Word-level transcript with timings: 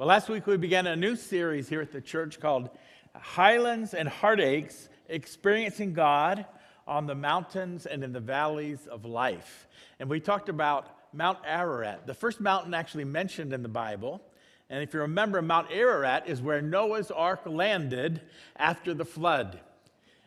Well, 0.00 0.08
last 0.08 0.30
week 0.30 0.46
we 0.46 0.56
began 0.56 0.86
a 0.86 0.96
new 0.96 1.14
series 1.14 1.68
here 1.68 1.82
at 1.82 1.92
the 1.92 2.00
church 2.00 2.40
called 2.40 2.70
Highlands 3.14 3.92
and 3.92 4.08
Heartaches 4.08 4.88
Experiencing 5.10 5.92
God 5.92 6.46
on 6.88 7.06
the 7.06 7.14
Mountains 7.14 7.84
and 7.84 8.02
in 8.02 8.14
the 8.14 8.18
Valleys 8.18 8.86
of 8.86 9.04
Life. 9.04 9.66
And 9.98 10.08
we 10.08 10.18
talked 10.18 10.48
about 10.48 10.86
Mount 11.12 11.36
Ararat, 11.44 12.06
the 12.06 12.14
first 12.14 12.40
mountain 12.40 12.72
actually 12.72 13.04
mentioned 13.04 13.52
in 13.52 13.62
the 13.62 13.68
Bible. 13.68 14.22
And 14.70 14.82
if 14.82 14.94
you 14.94 15.00
remember, 15.00 15.42
Mount 15.42 15.70
Ararat 15.70 16.26
is 16.26 16.40
where 16.40 16.62
Noah's 16.62 17.10
ark 17.10 17.42
landed 17.44 18.22
after 18.56 18.94
the 18.94 19.04
flood. 19.04 19.60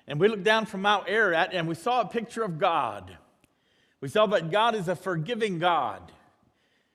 And 0.06 0.20
we 0.20 0.28
looked 0.28 0.44
down 0.44 0.68
from 0.68 0.84
Mount 0.84 1.10
Ararat 1.10 1.50
and 1.52 1.68
we 1.68 1.74
saw 1.74 2.02
a 2.02 2.06
picture 2.06 2.44
of 2.44 2.60
God. 2.60 3.18
We 4.02 4.08
saw 4.08 4.28
that 4.28 4.52
God 4.52 4.76
is 4.76 4.88
a 4.88 4.96
forgiving 4.96 5.58
God 5.58 6.12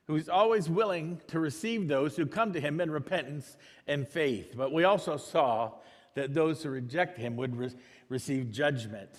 who's 0.08 0.28
always 0.28 0.68
willing 0.68 1.20
to 1.28 1.38
receive 1.38 1.86
those 1.86 2.16
who 2.16 2.26
come 2.26 2.54
to 2.54 2.60
him 2.60 2.80
in 2.80 2.90
repentance 2.90 3.56
and 3.86 4.08
faith. 4.08 4.54
But 4.56 4.72
we 4.72 4.84
also 4.84 5.18
saw 5.18 5.72
that 6.14 6.34
those 6.34 6.62
who 6.62 6.70
reject 6.70 7.18
him 7.18 7.36
would 7.36 7.54
re- 7.54 7.70
receive 8.08 8.50
judgment 8.50 9.10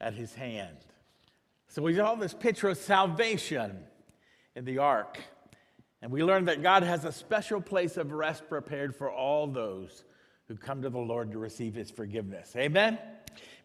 at 0.00 0.14
his 0.14 0.32
hand. 0.32 0.76
So 1.66 1.82
we 1.82 1.96
saw 1.96 2.14
this 2.14 2.32
picture 2.32 2.68
of 2.68 2.78
salvation 2.78 3.76
in 4.54 4.64
the 4.64 4.78
ark. 4.78 5.18
And 6.00 6.12
we 6.12 6.22
learned 6.22 6.46
that 6.48 6.62
God 6.62 6.84
has 6.84 7.04
a 7.04 7.12
special 7.12 7.60
place 7.60 7.96
of 7.96 8.12
rest 8.12 8.48
prepared 8.48 8.94
for 8.94 9.10
all 9.10 9.48
those 9.48 10.04
who 10.46 10.54
come 10.54 10.82
to 10.82 10.90
the 10.90 10.98
Lord 10.98 11.32
to 11.32 11.38
receive 11.38 11.74
his 11.74 11.90
forgiveness. 11.90 12.54
Amen? 12.56 12.98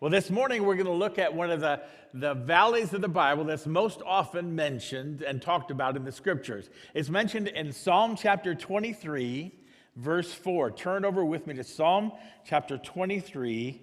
Well, 0.01 0.09
this 0.09 0.29
morning 0.29 0.63
we're 0.63 0.75
going 0.75 0.85
to 0.85 0.93
look 0.93 1.19
at 1.19 1.33
one 1.33 1.51
of 1.51 1.59
the, 1.59 1.81
the 2.13 2.33
valleys 2.33 2.93
of 2.93 3.01
the 3.01 3.09
Bible 3.09 3.43
that's 3.43 3.67
most 3.67 4.01
often 4.05 4.55
mentioned 4.55 5.21
and 5.21 5.41
talked 5.41 5.71
about 5.71 5.97
in 5.97 6.05
the 6.05 6.11
scriptures. 6.13 6.69
It's 6.93 7.09
mentioned 7.09 7.49
in 7.49 7.73
Psalm 7.73 8.15
chapter 8.15 8.55
23, 8.55 9.53
verse 9.97 10.33
4. 10.33 10.71
Turn 10.71 11.03
over 11.03 11.25
with 11.25 11.47
me 11.47 11.53
to 11.55 11.65
Psalm 11.65 12.13
chapter 12.45 12.77
23, 12.77 13.81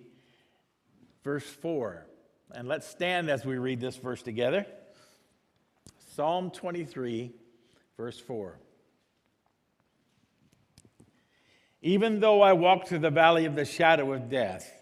verse 1.22 1.44
4. 1.44 2.06
And 2.54 2.66
let's 2.66 2.86
stand 2.88 3.28
as 3.28 3.44
we 3.44 3.58
read 3.58 3.82
this 3.82 3.96
verse 3.96 4.22
together. 4.22 4.64
Psalm 6.14 6.50
23, 6.50 7.30
verse 7.98 8.18
4. 8.18 8.58
Even 11.82 12.20
though 12.20 12.40
I 12.40 12.54
walk 12.54 12.86
through 12.86 13.00
the 13.00 13.10
valley 13.10 13.44
of 13.44 13.54
the 13.54 13.66
shadow 13.66 14.14
of 14.14 14.30
death, 14.30 14.75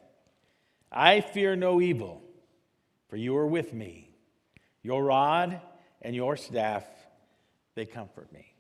I 0.96 1.20
fear 1.22 1.56
no 1.56 1.80
evil, 1.80 2.22
for 3.08 3.16
you 3.16 3.36
are 3.36 3.48
with 3.48 3.74
me. 3.74 4.10
Your 4.84 5.02
rod 5.02 5.60
and 6.00 6.14
your 6.14 6.36
staff, 6.36 6.84
they 7.74 7.84
comfort 7.84 8.32
me. 8.32 8.54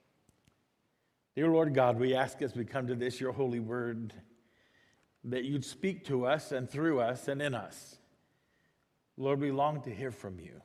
Dear 1.36 1.48
Lord 1.48 1.74
God, 1.74 1.98
we 1.98 2.16
ask 2.16 2.42
as 2.42 2.56
we 2.56 2.64
come 2.64 2.88
to 2.88 2.96
this, 2.96 3.20
your 3.20 3.32
holy 3.32 3.60
word, 3.60 4.12
that 5.22 5.44
you'd 5.44 5.64
speak 5.64 6.06
to 6.06 6.26
us 6.26 6.50
and 6.50 6.68
through 6.68 7.00
us 7.00 7.28
and 7.28 7.40
in 7.40 7.54
us. 7.54 7.98
Lord, 9.16 9.40
we 9.40 9.52
long 9.52 9.82
to 9.82 9.94
hear 9.94 10.10
from 10.10 10.40
you. 10.40 10.60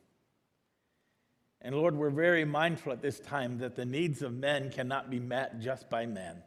And 1.61 1.75
Lord, 1.75 1.95
we're 1.95 2.09
very 2.09 2.45
mindful 2.45 2.93
at 2.93 3.01
this 3.01 3.19
time 3.19 3.59
that 3.59 3.75
the 3.75 3.85
needs 3.85 4.23
of 4.23 4.33
men 4.33 4.71
cannot 4.71 5.11
be 5.11 5.19
met 5.19 5.59
just 5.59 5.87
by 5.87 6.07
men. 6.07 6.41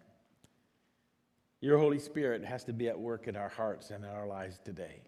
Your 1.60 1.78
Holy 1.78 2.00
Spirit 2.00 2.44
has 2.44 2.64
to 2.64 2.72
be 2.72 2.88
at 2.88 2.98
work 2.98 3.28
in 3.28 3.36
our 3.36 3.50
hearts 3.50 3.90
and 3.90 4.04
in 4.04 4.10
our 4.10 4.26
lives 4.26 4.58
today. 4.64 5.02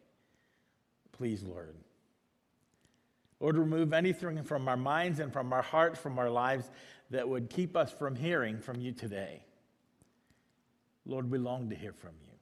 Please, 1.17 1.43
Lord. 1.43 1.77
Lord, 3.41 3.57
remove 3.57 3.93
anything 3.93 4.43
from 4.43 4.69
our 4.69 4.77
minds 4.77 5.21
and 5.21 5.33
from 5.33 5.53
our 5.53 5.63
hearts, 5.63 5.99
from 5.99 6.19
our 6.19 6.31
lives 6.31 6.71
that 7.11 7.29
would 7.29 7.51
keep 7.51 7.77
us 7.77 7.93
from 7.93 8.17
hearing 8.17 8.59
from 8.59 8.81
you 8.81 8.93
today. 8.93 9.45
Lord, 11.07 11.31
we 11.31 11.39
long 11.39 11.69
to 11.69 11.77
hear 11.77 11.93
from 11.93 12.13
you. 12.23 12.33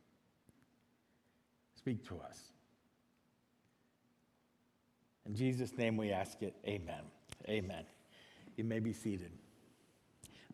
Speak 1.76 2.06
to 2.08 2.18
us. 2.20 2.38
In 5.26 5.34
Jesus' 5.34 5.76
name 5.76 5.96
we 5.96 6.10
ask 6.12 6.42
it. 6.42 6.54
Amen. 6.66 7.02
Amen. 7.48 7.84
You 8.56 8.64
may 8.64 8.78
be 8.78 8.92
seated. 8.92 9.32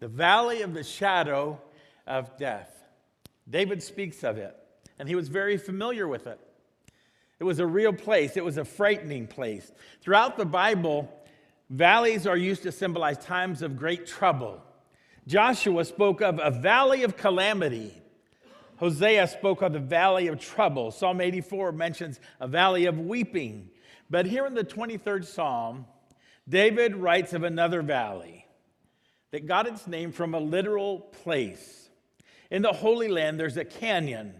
The 0.01 0.09
valley 0.09 0.63
of 0.63 0.75
the 0.75 0.85
shadow 0.85 1.61
of 2.07 2.37
death. 2.37 2.83
David 3.49 3.83
speaks 3.83 4.25
of 4.25 4.39
it, 4.39 4.57
and 4.99 5.09
he 5.09 5.15
was 5.15 5.29
very 5.29 5.57
familiar 5.57 6.09
with 6.09 6.27
it. 6.27 6.41
It 7.41 7.45
was 7.45 7.61
a 7.61 7.67
real 7.67 7.93
place, 7.93 8.37
it 8.37 8.45
was 8.45 8.59
a 8.59 8.65
frightening 8.65 9.27
place. 9.27 9.71
Throughout 10.01 10.37
the 10.37 10.45
Bible, 10.45 11.13
valleys 11.71 12.27
are 12.27 12.37
used 12.37 12.65
to 12.65 12.73
symbolize 12.73 13.19
times 13.19 13.63
of 13.63 13.77
great 13.77 14.07
trouble. 14.07 14.63
Joshua 15.27 15.85
spoke 15.85 16.21
of 16.21 16.41
a 16.43 16.51
valley 16.51 17.05
of 17.05 17.17
calamity. 17.17 17.95
Hosea 18.77 19.27
spoke 19.29 19.63
of 19.63 19.73
the 19.73 19.79
valley 19.79 20.29
of 20.29 20.41
trouble. 20.41 20.91
Psalm 20.91 21.21
84 21.21 21.73
mentions 21.73 22.21
a 22.41 22.49
valley 22.49 22.87
of 22.87 22.99
weeping. 22.99 23.71
But 24.09 24.27
here 24.27 24.47
in 24.47 24.55
the 24.55 24.65
23rd 24.65 25.25
Psalm, 25.25 25.85
David 26.49 26.97
writes 26.97 27.35
of 27.35 27.43
another 27.43 27.83
valley 27.83 28.47
that 29.33 29.47
got 29.47 29.67
its 29.67 29.87
name 29.87 30.13
from 30.13 30.35
a 30.35 30.41
literal 30.41 31.01
place. 31.01 31.91
In 32.51 32.63
the 32.63 32.73
Holy 32.73 33.09
Land, 33.09 33.39
there's 33.39 33.59
a 33.59 33.65
canyon 33.65 34.35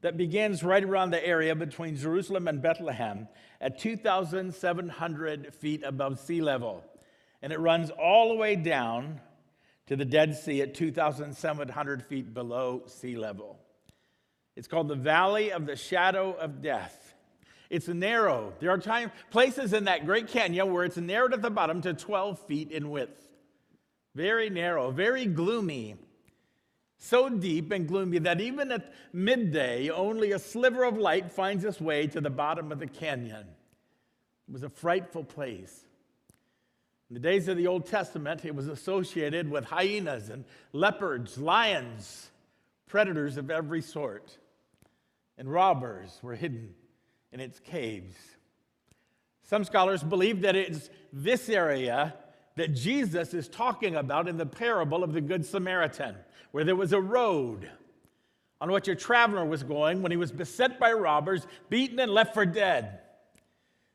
that 0.00 0.16
begins 0.16 0.62
right 0.62 0.84
around 0.84 1.10
the 1.10 1.26
area 1.26 1.54
between 1.54 1.96
Jerusalem 1.96 2.46
and 2.48 2.62
Bethlehem 2.62 3.28
at 3.60 3.78
2,700 3.78 5.54
feet 5.54 5.82
above 5.84 6.20
sea 6.20 6.40
level. 6.40 6.84
And 7.42 7.52
it 7.52 7.58
runs 7.58 7.90
all 7.90 8.28
the 8.28 8.36
way 8.36 8.56
down 8.56 9.20
to 9.86 9.96
the 9.96 10.04
Dead 10.04 10.36
Sea 10.36 10.62
at 10.62 10.74
2,700 10.74 12.02
feet 12.04 12.34
below 12.34 12.82
sea 12.86 13.16
level. 13.16 13.58
It's 14.54 14.68
called 14.68 14.88
the 14.88 14.96
Valley 14.96 15.52
of 15.52 15.66
the 15.66 15.76
Shadow 15.76 16.32
of 16.32 16.62
Death. 16.62 17.14
It's 17.70 17.88
narrow. 17.88 18.52
There 18.60 18.70
are 18.70 18.78
time, 18.78 19.12
places 19.30 19.72
in 19.72 19.84
that 19.84 20.06
Great 20.06 20.28
Canyon 20.28 20.72
where 20.72 20.84
it's 20.84 20.96
narrowed 20.96 21.34
at 21.34 21.42
the 21.42 21.50
bottom 21.50 21.80
to 21.82 21.94
12 21.94 22.38
feet 22.40 22.70
in 22.70 22.90
width. 22.90 23.20
Very 24.14 24.50
narrow, 24.50 24.90
very 24.90 25.26
gloomy 25.26 25.96
so 26.98 27.28
deep 27.28 27.70
and 27.70 27.86
gloomy 27.86 28.18
that 28.18 28.40
even 28.40 28.72
at 28.72 28.92
midday, 29.12 29.88
only 29.88 30.32
a 30.32 30.38
sliver 30.38 30.84
of 30.84 30.98
light 30.98 31.30
finds 31.30 31.64
its 31.64 31.80
way 31.80 32.08
to 32.08 32.20
the 32.20 32.30
bottom 32.30 32.72
of 32.72 32.80
the 32.80 32.86
canyon. 32.86 33.46
It 34.48 34.52
was 34.52 34.64
a 34.64 34.68
frightful 34.68 35.24
place. 35.24 35.84
In 37.08 37.14
the 37.14 37.20
days 37.20 37.48
of 37.48 37.56
the 37.56 37.68
Old 37.68 37.86
Testament, 37.86 38.44
it 38.44 38.54
was 38.54 38.68
associated 38.68 39.48
with 39.48 39.64
hyenas 39.64 40.28
and 40.28 40.44
leopards, 40.72 41.38
lions, 41.38 42.30
predators 42.86 43.36
of 43.36 43.50
every 43.50 43.80
sort, 43.80 44.36
and 45.38 45.50
robbers 45.50 46.18
were 46.22 46.34
hidden 46.34 46.74
in 47.32 47.40
its 47.40 47.60
caves. 47.60 48.16
Some 49.44 49.64
scholars 49.64 50.02
believe 50.02 50.42
that 50.42 50.56
it's 50.56 50.90
this 51.12 51.48
area 51.48 52.14
that 52.58 52.74
Jesus 52.74 53.34
is 53.34 53.48
talking 53.48 53.96
about 53.96 54.28
in 54.28 54.36
the 54.36 54.46
parable 54.46 55.02
of 55.02 55.12
the 55.12 55.20
Good 55.20 55.46
Samaritan 55.46 56.14
where 56.50 56.64
there 56.64 56.76
was 56.76 56.92
a 56.92 57.00
road 57.00 57.68
on 58.60 58.72
which 58.72 58.88
a 58.88 58.94
traveler 58.94 59.44
was 59.44 59.62
going 59.62 60.02
when 60.02 60.10
he 60.10 60.16
was 60.16 60.32
beset 60.32 60.78
by 60.78 60.92
robbers, 60.92 61.46
beaten, 61.68 61.98
and 62.00 62.12
left 62.12 62.34
for 62.34 62.44
dead. 62.44 63.00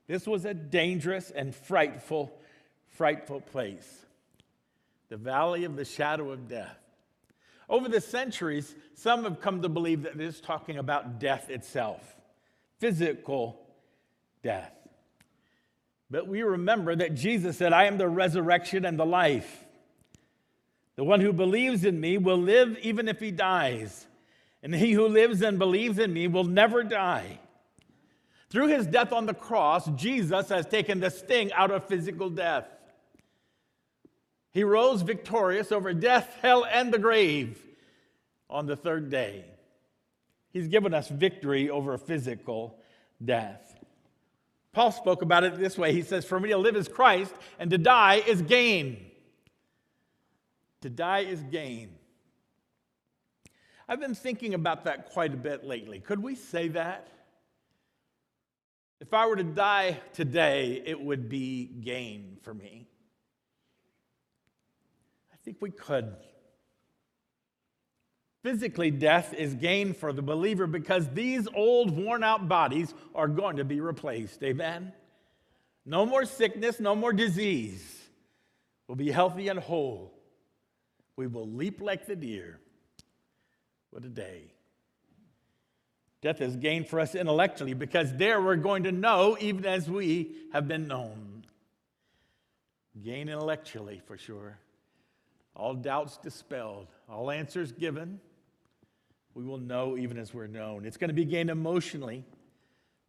This 0.07 0.25
was 0.25 0.46
a 0.46 0.53
dangerous 0.53 1.29
and 1.31 1.53
frightful, 1.53 2.38
frightful 2.90 3.41
place. 3.41 4.06
The 5.09 5.18
valley 5.18 5.66
of 5.66 5.75
the 5.75 5.85
shadow 5.85 6.31
of 6.31 6.47
death. 6.47 6.78
Over 7.69 7.90
the 7.90 8.01
centuries, 8.01 8.75
some 8.95 9.24
have 9.24 9.41
come 9.41 9.62
to 9.62 9.69
believe 9.69 10.03
that 10.03 10.18
this 10.18 10.35
is 10.35 10.41
talking 10.41 10.78
about 10.78 11.19
death 11.19 11.50
itself, 11.50 12.16
physical 12.80 13.59
death. 14.41 14.74
But 16.13 16.28
we 16.28 16.44
remember 16.44 16.96
that 16.96 17.16
Jesus 17.16 17.57
said, 17.57 17.74
I 17.74 17.85
am 17.85 17.97
the 17.97 18.07
resurrection 18.07 18.85
and 18.85 19.00
the 19.00 19.06
life. 19.06 19.66
The 20.96 21.03
one 21.03 21.19
who 21.22 21.34
believes 21.34 21.84
in 21.84 22.00
me 22.00 22.19
will 22.19 22.38
live 22.38 22.78
even 22.84 23.07
if 23.07 23.19
he 23.19 23.31
dies, 23.31 24.06
and 24.62 24.75
he 24.75 24.92
who 24.92 25.07
lives 25.07 25.42
and 25.42 25.57
believes 25.57 25.98
in 25.98 26.13
me 26.13 26.27
will 26.27 26.44
never 26.44 26.83
die. 26.83 27.39
Through 28.51 28.68
his 28.68 28.86
death 28.86 29.12
on 29.12 29.25
the 29.25 29.33
cross, 29.33 29.89
Jesus 29.95 30.50
has 30.50 30.68
taken 30.68 31.00
the 31.00 31.10
sting 31.10 31.51
out 31.51 31.71
of 31.71 31.88
physical 31.88 32.30
death. 32.30 32.68
He 34.51 34.63
rose 34.63 35.01
victorious 35.01 35.71
over 35.71 35.95
death, 35.95 36.38
hell, 36.44 36.63
and 36.63 36.94
the 36.94 37.00
grave 37.00 37.59
on 38.51 38.68
the 38.68 38.75
third 38.75 39.09
day. 39.09 39.45
He's 40.51 40.68
given 40.68 40.94
us 40.94 41.07
victory 41.07 41.71
over 41.71 41.98
physical 41.98 42.77
death. 43.25 43.82
Paul 44.73 44.91
spoke 44.91 45.21
about 45.21 45.43
it 45.43 45.57
this 45.57 45.77
way. 45.77 45.93
He 45.93 46.01
says, 46.01 46.25
For 46.25 46.39
me 46.39 46.49
to 46.49 46.57
live 46.57 46.75
is 46.75 46.87
Christ, 46.87 47.33
and 47.59 47.69
to 47.69 47.77
die 47.77 48.15
is 48.15 48.41
gain. 48.41 49.05
To 50.81 50.89
die 50.89 51.19
is 51.19 51.39
gain. 51.43 51.91
I've 53.87 53.99
been 53.99 54.15
thinking 54.15 54.55
about 54.55 54.85
that 54.85 55.11
quite 55.11 55.33
a 55.33 55.37
bit 55.37 55.63
lately. 55.63 55.99
Could 55.99 56.21
we 56.21 56.35
say 56.35 56.69
that? 56.69 57.07
If 58.99 59.13
I 59.13 59.27
were 59.27 59.35
to 59.35 59.43
die 59.43 59.99
today, 60.13 60.81
it 60.85 60.99
would 60.99 61.29
be 61.29 61.65
gain 61.65 62.37
for 62.41 62.53
me. 62.53 62.87
I 65.31 65.35
think 65.43 65.57
we 65.59 65.71
could. 65.71 66.15
Physically, 68.44 68.92
death 68.92 69.34
is 69.34 69.54
gain 69.56 69.94
for 69.94 70.12
the 70.12 70.22
believer 70.22 70.68
because 70.68 71.07
these 71.10 71.48
old, 71.56 71.95
worn 71.95 72.24
out 72.24 72.50
bodies 72.50 72.94
are 73.16 73.30
going 73.30 73.56
to 73.56 73.63
be 73.63 73.80
replaced. 73.80 74.44
Amen? 74.44 74.92
No 75.86 76.06
more 76.06 76.25
sickness, 76.25 76.80
no 76.81 76.94
more 76.94 77.13
disease. 77.13 78.01
We'll 78.88 78.98
be 78.98 79.12
healthy 79.12 79.48
and 79.48 79.60
whole. 79.60 80.13
We 81.16 81.28
will 81.28 81.48
leap 81.48 81.80
like 81.80 82.06
the 82.06 82.18
deer. 82.18 82.60
What 83.92 84.04
a 84.04 84.10
day. 84.10 84.51
Death 86.22 86.42
is 86.42 86.57
gain 86.57 86.84
for 86.84 87.00
us 87.00 87.16
intellectually 87.16 87.74
because 87.74 88.13
there 88.16 88.42
we're 88.42 88.56
going 88.57 88.84
to 88.84 88.92
know 88.92 89.38
even 89.40 89.66
as 89.66 89.90
we 89.90 90.36
have 90.51 90.68
been 90.68 90.88
known. 90.88 91.45
Gain 93.01 93.30
intellectually 93.30 94.01
for 94.06 94.18
sure. 94.18 94.57
All 95.56 95.75
doubts 95.75 96.18
dispelled, 96.18 96.88
all 97.07 97.31
answers 97.31 97.72
given. 97.72 98.19
We 99.33 99.44
will 99.44 99.57
know 99.57 99.97
even 99.97 100.18
as 100.18 100.33
we're 100.33 100.47
known. 100.47 100.85
It's 100.85 100.97
going 100.97 101.09
to 101.09 101.15
be 101.15 101.25
gained 101.25 101.50
emotionally 101.50 102.24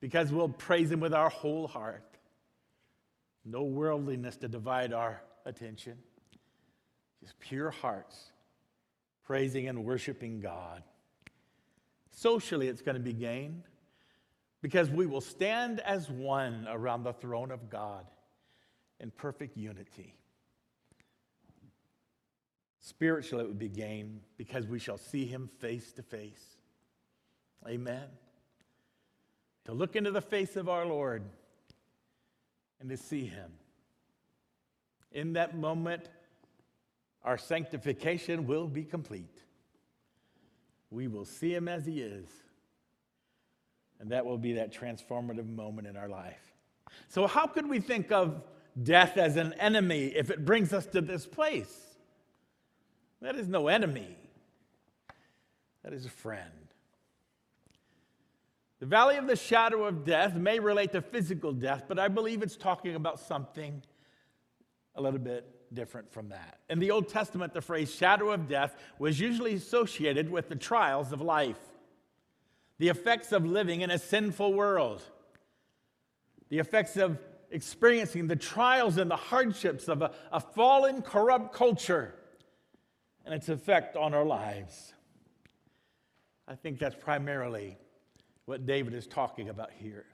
because 0.01 0.33
we'll 0.33 0.49
praise 0.49 0.91
Him 0.91 1.01
with 1.01 1.15
our 1.15 1.29
whole 1.29 1.67
heart. 1.67 2.05
No 3.45 3.65
worldliness 3.65 4.37
to 4.39 4.49
divide 4.49 4.93
our 4.93 5.21
attention, 5.45 5.99
just 7.21 7.39
pure 7.41 7.71
hearts 7.71 8.33
praising 9.25 9.69
and 9.69 9.85
worshiping 9.85 10.41
God. 10.41 10.83
Socially, 12.11 12.69
it's 12.69 12.83
going 12.83 12.95
to 12.95 13.03
be 13.03 13.13
gained 13.13 13.65
because 14.63 14.89
we 14.89 15.07
will 15.07 15.21
stand 15.21 15.81
as 15.81 16.09
one 16.09 16.67
around 16.71 17.03
the 17.03 17.13
throne 17.13 17.51
of 17.51 17.69
God 17.69 18.07
in 19.01 19.11
perfect 19.11 19.57
unity. 19.57 20.15
Spiritually, 22.87 23.43
it 23.43 23.49
would 23.49 23.59
be 23.59 23.71
gained 23.71 24.21
because 24.37 24.67
we 24.67 24.79
shall 24.79 24.99
see 24.99 25.25
him 25.25 25.49
face 25.59 25.91
to 25.93 26.03
face. 26.03 26.59
Amen. 27.67 28.05
To 29.65 29.73
look 29.73 29.97
into 29.97 30.11
the 30.11 30.21
face 30.21 30.55
of 30.55 30.69
our 30.69 30.85
Lord 30.85 31.23
and 32.81 32.91
to 32.91 32.99
see 32.99 33.25
him. 33.25 33.51
In 35.13 35.33
that 35.33 35.57
moment, 35.57 36.11
our 37.23 37.39
sanctification 37.39 38.47
will 38.47 38.69
be 38.69 38.85
complete. 38.85 39.41
We 40.91 41.09
will 41.09 41.25
see 41.25 41.55
him 41.55 41.69
as 41.69 41.87
he 41.87 42.03
is. 42.03 42.29
And 43.99 44.11
that 44.11 44.27
will 44.27 44.37
be 44.37 44.53
that 44.55 44.75
transformative 44.75 45.49
moment 45.49 45.87
in 45.89 45.97
our 45.97 46.09
life. 46.09 46.53
So, 47.09 47.27
how 47.27 47.47
could 47.47 47.67
we 47.67 47.81
think 47.81 48.13
of 48.13 48.43
death 48.83 49.17
as 49.17 49.39
an 49.39 49.55
enemy 49.55 50.09
if 50.09 50.29
it 50.29 50.45
brings 50.45 50.75
us 50.75 50.85
to 50.89 51.01
this 51.01 51.25
place? 51.25 51.84
That 53.25 53.37
is 53.37 53.49
no 53.49 53.69
enemy, 53.69 54.19
that 55.83 55.95
is 55.95 56.05
a 56.05 56.11
friend. 56.11 56.69
The 58.81 58.87
valley 58.87 59.17
of 59.17 59.27
the 59.27 59.35
shadow 59.35 59.85
of 59.85 60.05
death 60.05 60.35
may 60.35 60.59
relate 60.59 60.93
to 60.93 61.01
physical 61.01 61.55
death, 61.55 61.85
but 61.89 61.99
I 61.99 62.09
believe 62.09 62.43
it's 62.43 62.55
talking 62.55 62.97
about 62.97 63.19
something 63.19 63.83
a 64.95 65.01
little 65.01 65.19
bit 65.19 65.47
different 65.73 66.13
from 66.13 66.29
that. 66.29 66.59
In 66.69 66.81
the 66.81 66.91
Old 66.91 67.09
Testament, 67.09 67.55
the 67.55 67.63
phrase 67.63 67.95
shadow 67.95 68.31
of 68.31 68.47
death 68.47 68.77
was 68.99 69.19
usually 69.19 69.55
associated 69.55 70.31
with 70.31 70.51
the 70.51 70.57
trials 70.57 71.11
of 71.11 71.23
life, 71.23 71.57
the 72.79 72.91
effects 72.91 73.33
of 73.33 73.47
living 73.47 73.81
in 73.81 73.91
a 73.91 73.99
sinful 73.99 74.53
world, 74.53 75.01
the 76.51 76.59
effects 76.59 76.99
of 76.99 77.19
experiencing 77.51 78.27
the 78.27 78.37
trials 78.37 78.99
and 78.99 79.11
the 79.11 79.17
hardships 79.17 79.89
of 79.89 80.03
a, 80.03 80.11
a 80.31 80.41
fallen, 80.41 81.01
corrupt 81.01 81.55
culture 81.55 82.15
and 83.25 83.35
its 83.35 83.49
effect 83.49 83.97
on 83.97 84.15
our 84.15 84.25
lives. 84.25 84.93
I 86.47 86.55
think 86.55 86.79
that's 86.79 86.95
primarily 86.95 87.79
what 88.45 88.67
David 88.67 88.95
is 88.95 89.07
talking 89.07 89.49
about 89.49 89.71
here. 89.79 90.05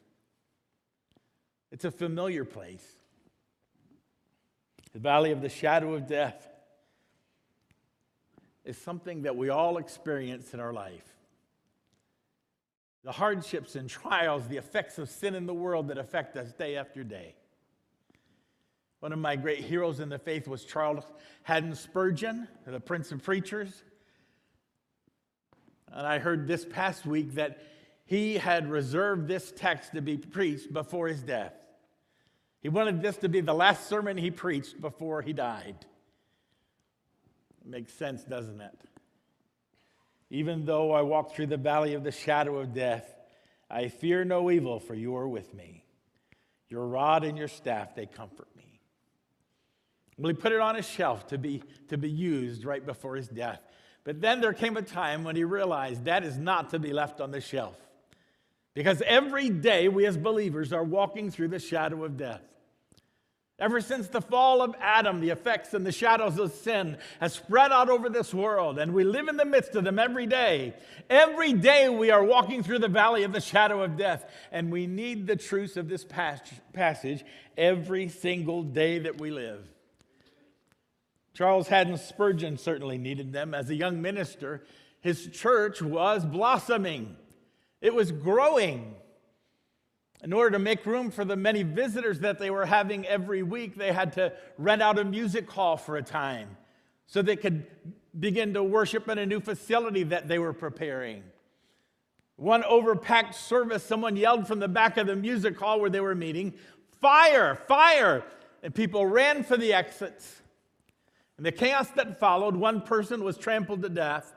It's 1.72 1.84
a 1.84 1.90
familiar 1.90 2.44
place. 2.44 2.84
The 4.92 4.98
valley 4.98 5.32
of 5.32 5.40
the 5.40 5.48
shadow 5.48 5.94
of 5.94 6.06
death 6.06 6.48
is 8.64 8.76
something 8.76 9.22
that 9.22 9.36
we 9.36 9.48
all 9.48 9.78
experience 9.78 10.52
in 10.54 10.60
our 10.60 10.72
life. 10.72 11.04
The 13.02 13.12
hardships 13.12 13.76
and 13.76 13.88
trials, 13.88 14.46
the 14.46 14.58
effects 14.58 14.98
of 14.98 15.08
sin 15.08 15.34
in 15.34 15.46
the 15.46 15.54
world 15.54 15.88
that 15.88 15.98
affect 15.98 16.36
us 16.36 16.52
day 16.52 16.76
after 16.76 17.02
day. 17.02 17.34
One 19.00 19.12
of 19.12 19.18
my 19.18 19.36
great 19.36 19.64
heroes 19.64 19.98
in 19.98 20.10
the 20.10 20.18
faith 20.18 20.46
was 20.46 20.64
Charles 20.64 21.04
Haddon 21.42 21.74
Spurgeon, 21.74 22.46
the 22.66 22.80
Prince 22.80 23.12
of 23.12 23.22
Preachers. 23.22 23.82
And 25.90 26.06
I 26.06 26.18
heard 26.18 26.46
this 26.46 26.64
past 26.64 27.06
week 27.06 27.34
that 27.34 27.62
he 28.04 28.36
had 28.36 28.70
reserved 28.70 29.26
this 29.26 29.52
text 29.56 29.92
to 29.94 30.02
be 30.02 30.18
preached 30.18 30.72
before 30.72 31.08
his 31.08 31.22
death. 31.22 31.54
He 32.60 32.68
wanted 32.68 33.00
this 33.00 33.16
to 33.18 33.28
be 33.28 33.40
the 33.40 33.54
last 33.54 33.88
sermon 33.88 34.18
he 34.18 34.30
preached 34.30 34.80
before 34.80 35.22
he 35.22 35.32
died. 35.32 35.76
It 37.62 37.66
makes 37.66 37.92
sense, 37.94 38.22
doesn't 38.22 38.60
it? 38.60 38.78
Even 40.28 40.66
though 40.66 40.92
I 40.92 41.02
walk 41.02 41.34
through 41.34 41.46
the 41.46 41.56
valley 41.56 41.94
of 41.94 42.04
the 42.04 42.12
shadow 42.12 42.58
of 42.58 42.74
death, 42.74 43.16
I 43.70 43.88
fear 43.88 44.24
no 44.24 44.50
evil, 44.50 44.78
for 44.78 44.94
you 44.94 45.16
are 45.16 45.28
with 45.28 45.54
me. 45.54 45.84
Your 46.68 46.86
rod 46.86 47.24
and 47.24 47.38
your 47.38 47.48
staff, 47.48 47.94
they 47.94 48.06
comfort 48.06 48.48
me. 48.56 48.59
Well, 50.20 50.28
he 50.28 50.34
put 50.34 50.52
it 50.52 50.60
on 50.60 50.76
a 50.76 50.82
shelf 50.82 51.28
to 51.28 51.38
be, 51.38 51.62
to 51.88 51.96
be 51.96 52.10
used 52.10 52.66
right 52.66 52.84
before 52.84 53.16
his 53.16 53.26
death. 53.26 53.60
But 54.04 54.20
then 54.20 54.42
there 54.42 54.52
came 54.52 54.76
a 54.76 54.82
time 54.82 55.24
when 55.24 55.34
he 55.34 55.44
realized 55.44 56.04
that 56.04 56.24
is 56.24 56.36
not 56.36 56.70
to 56.70 56.78
be 56.78 56.92
left 56.92 57.22
on 57.22 57.30
the 57.30 57.40
shelf. 57.40 57.76
Because 58.74 59.02
every 59.06 59.48
day 59.48 59.88
we 59.88 60.04
as 60.04 60.18
believers 60.18 60.74
are 60.74 60.84
walking 60.84 61.30
through 61.30 61.48
the 61.48 61.58
shadow 61.58 62.04
of 62.04 62.18
death. 62.18 62.42
Ever 63.58 63.80
since 63.80 64.08
the 64.08 64.20
fall 64.20 64.60
of 64.60 64.74
Adam, 64.78 65.20
the 65.20 65.30
effects 65.30 65.72
and 65.72 65.86
the 65.86 65.92
shadows 65.92 66.38
of 66.38 66.52
sin 66.52 66.98
have 67.18 67.32
spread 67.32 67.72
out 67.72 67.88
over 67.88 68.10
this 68.10 68.34
world, 68.34 68.78
and 68.78 68.92
we 68.92 69.04
live 69.04 69.28
in 69.28 69.38
the 69.38 69.44
midst 69.46 69.74
of 69.74 69.84
them 69.84 69.98
every 69.98 70.26
day. 70.26 70.74
Every 71.08 71.54
day 71.54 71.88
we 71.88 72.10
are 72.10 72.24
walking 72.24 72.62
through 72.62 72.78
the 72.80 72.88
valley 72.88 73.22
of 73.22 73.32
the 73.32 73.40
shadow 73.40 73.82
of 73.82 73.96
death, 73.96 74.30
and 74.52 74.70
we 74.70 74.86
need 74.86 75.26
the 75.26 75.36
truths 75.36 75.78
of 75.78 75.88
this 75.88 76.04
passage 76.04 77.24
every 77.56 78.08
single 78.08 78.62
day 78.62 78.98
that 79.00 79.18
we 79.18 79.30
live. 79.30 79.66
Charles 81.34 81.68
Haddon 81.68 81.96
Spurgeon 81.96 82.58
certainly 82.58 82.98
needed 82.98 83.32
them. 83.32 83.54
As 83.54 83.70
a 83.70 83.74
young 83.74 84.02
minister, 84.02 84.64
his 85.00 85.28
church 85.28 85.80
was 85.80 86.24
blossoming, 86.24 87.16
it 87.80 87.94
was 87.94 88.12
growing. 88.12 88.94
In 90.22 90.34
order 90.34 90.50
to 90.50 90.58
make 90.58 90.84
room 90.84 91.10
for 91.10 91.24
the 91.24 91.34
many 91.34 91.62
visitors 91.62 92.20
that 92.20 92.38
they 92.38 92.50
were 92.50 92.66
having 92.66 93.06
every 93.06 93.42
week, 93.42 93.74
they 93.74 93.90
had 93.90 94.12
to 94.14 94.34
rent 94.58 94.82
out 94.82 94.98
a 94.98 95.04
music 95.04 95.50
hall 95.50 95.78
for 95.78 95.96
a 95.96 96.02
time 96.02 96.58
so 97.06 97.22
they 97.22 97.36
could 97.36 97.66
begin 98.18 98.52
to 98.52 98.62
worship 98.62 99.08
in 99.08 99.16
a 99.16 99.24
new 99.24 99.40
facility 99.40 100.02
that 100.02 100.28
they 100.28 100.38
were 100.38 100.52
preparing. 100.52 101.22
One 102.36 102.62
overpacked 102.62 103.34
service, 103.34 103.82
someone 103.82 104.16
yelled 104.16 104.46
from 104.46 104.60
the 104.60 104.68
back 104.68 104.96
of 104.96 105.06
the 105.06 105.16
music 105.16 105.58
hall 105.58 105.80
where 105.80 105.90
they 105.90 106.00
were 106.00 106.14
meeting, 106.14 106.54
Fire, 107.00 107.54
fire! 107.66 108.24
And 108.62 108.74
people 108.74 109.06
ran 109.06 109.42
for 109.42 109.56
the 109.56 109.72
exits. 109.72 110.42
In 111.40 111.44
the 111.44 111.52
chaos 111.52 111.88
that 111.92 112.20
followed, 112.20 112.54
one 112.54 112.82
person 112.82 113.24
was 113.24 113.38
trampled 113.38 113.80
to 113.80 113.88
death, 113.88 114.30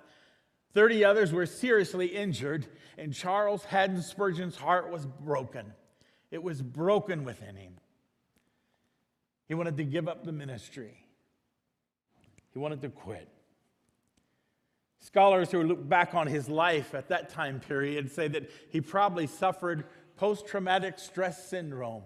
30 0.74 1.04
others 1.04 1.34
were 1.34 1.46
seriously 1.46 2.06
injured, 2.06 2.66
and 2.98 3.14
Charles 3.14 3.66
Haddon 3.66 4.02
Spurgeon's 4.02 4.56
heart 4.56 4.90
was 4.90 5.06
broken. 5.06 5.74
It 6.32 6.42
was 6.42 6.62
broken 6.62 7.26
within 7.26 7.58
him. 7.58 7.74
He 9.50 9.54
wanted 9.54 9.76
to 9.76 9.84
give 9.84 10.08
up 10.08 10.24
the 10.24 10.32
ministry, 10.32 10.96
he 12.54 12.60
wanted 12.60 12.82
to 12.84 12.90
quit. 12.90 13.28
Scholars 15.00 15.52
who 15.52 15.62
look 15.62 15.86
back 15.86 16.16
on 16.16 16.28
his 16.28 16.48
life 16.48 16.96
at 16.96 17.10
that 17.10 17.28
time 17.28 17.60
period 17.60 18.14
say 18.14 18.30
that 18.30 18.50
he 18.70 18.80
probably 18.80 19.28
suffered 19.28 19.84
post 20.16 20.48
traumatic 20.48 20.98
stress 20.98 21.50
syndrome 21.50 22.04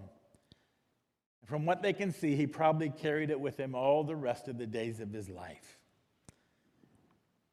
from 1.48 1.64
what 1.64 1.80
they 1.80 1.94
can 1.94 2.12
see, 2.12 2.36
he 2.36 2.46
probably 2.46 2.90
carried 2.90 3.30
it 3.30 3.40
with 3.40 3.58
him 3.58 3.74
all 3.74 4.04
the 4.04 4.14
rest 4.14 4.48
of 4.48 4.58
the 4.58 4.66
days 4.66 5.00
of 5.00 5.10
his 5.10 5.30
life. 5.30 5.78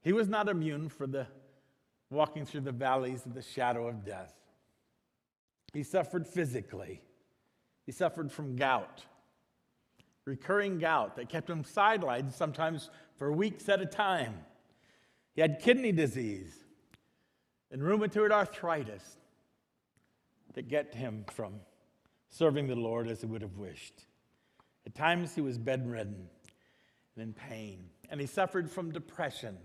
He 0.02 0.12
was 0.12 0.28
not 0.28 0.50
immune 0.50 0.90
for 0.90 1.08
the 1.08 1.28
walking 2.10 2.46
through 2.46 2.62
the 2.62 2.74
valleys 2.74 3.26
of 3.26 3.34
the 3.34 3.42
shadow 3.42 3.88
of 3.88 4.04
death. 4.04 4.34
He 5.74 5.82
suffered 5.82 6.28
physically. 6.28 7.02
He 7.86 7.94
suffered 7.94 8.34
from 8.34 8.58
gout, 8.58 9.06
recurring 10.26 10.78
gout 10.78 11.16
that 11.16 11.30
kept 11.30 11.50
him 11.50 11.64
sidelined 11.64 12.34
sometimes 12.34 12.90
for 13.18 13.32
weeks 13.32 13.70
at 13.70 13.80
a 13.80 13.86
time. 13.86 14.40
He 15.36 15.42
had 15.42 15.62
kidney 15.62 15.94
disease 15.94 16.54
and 17.72 17.82
rheumatoid 17.82 18.32
arthritis 18.32 19.18
that 20.54 20.70
kept 20.70 20.96
him 20.96 21.24
from 21.32 21.62
serving 22.38 22.68
the 22.68 22.76
Lord 22.76 23.08
as 23.08 23.22
he 23.22 23.28
would 23.28 23.42
have 23.42 23.58
wished. 23.58 24.06
At 24.86 24.94
times, 24.94 25.34
he 25.34 25.42
was 25.42 25.58
bedridden 25.58 26.28
and 27.16 27.24
in 27.24 27.34
pain, 27.34 27.86
and 28.10 28.20
he 28.20 28.28
suffered 28.28 28.70
from 28.70 28.92
depression 28.92 29.58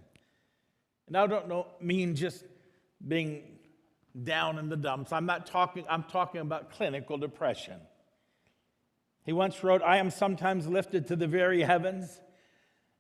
And 1.09 1.17
I 1.17 1.27
don't 1.27 1.49
know, 1.49 1.67
mean 1.81 2.15
just 2.15 2.45
being 3.07 3.59
down 4.23 4.59
in 4.59 4.69
the 4.69 4.77
dumps. 4.77 5.13
I'm 5.13 5.27
not 5.27 5.47
talking, 5.47 5.85
I'm 5.91 6.05
talking 6.05 6.41
about 6.41 6.71
clinical 6.71 7.19
depression. 7.19 7.81
He 9.27 9.33
once 9.33 9.65
wrote, 9.65 9.83
I 9.83 9.97
am 9.97 10.11
sometimes 10.11 10.69
lifted 10.69 11.09
to 11.09 11.17
the 11.17 11.27
very 11.27 11.63
heavens, 11.63 12.21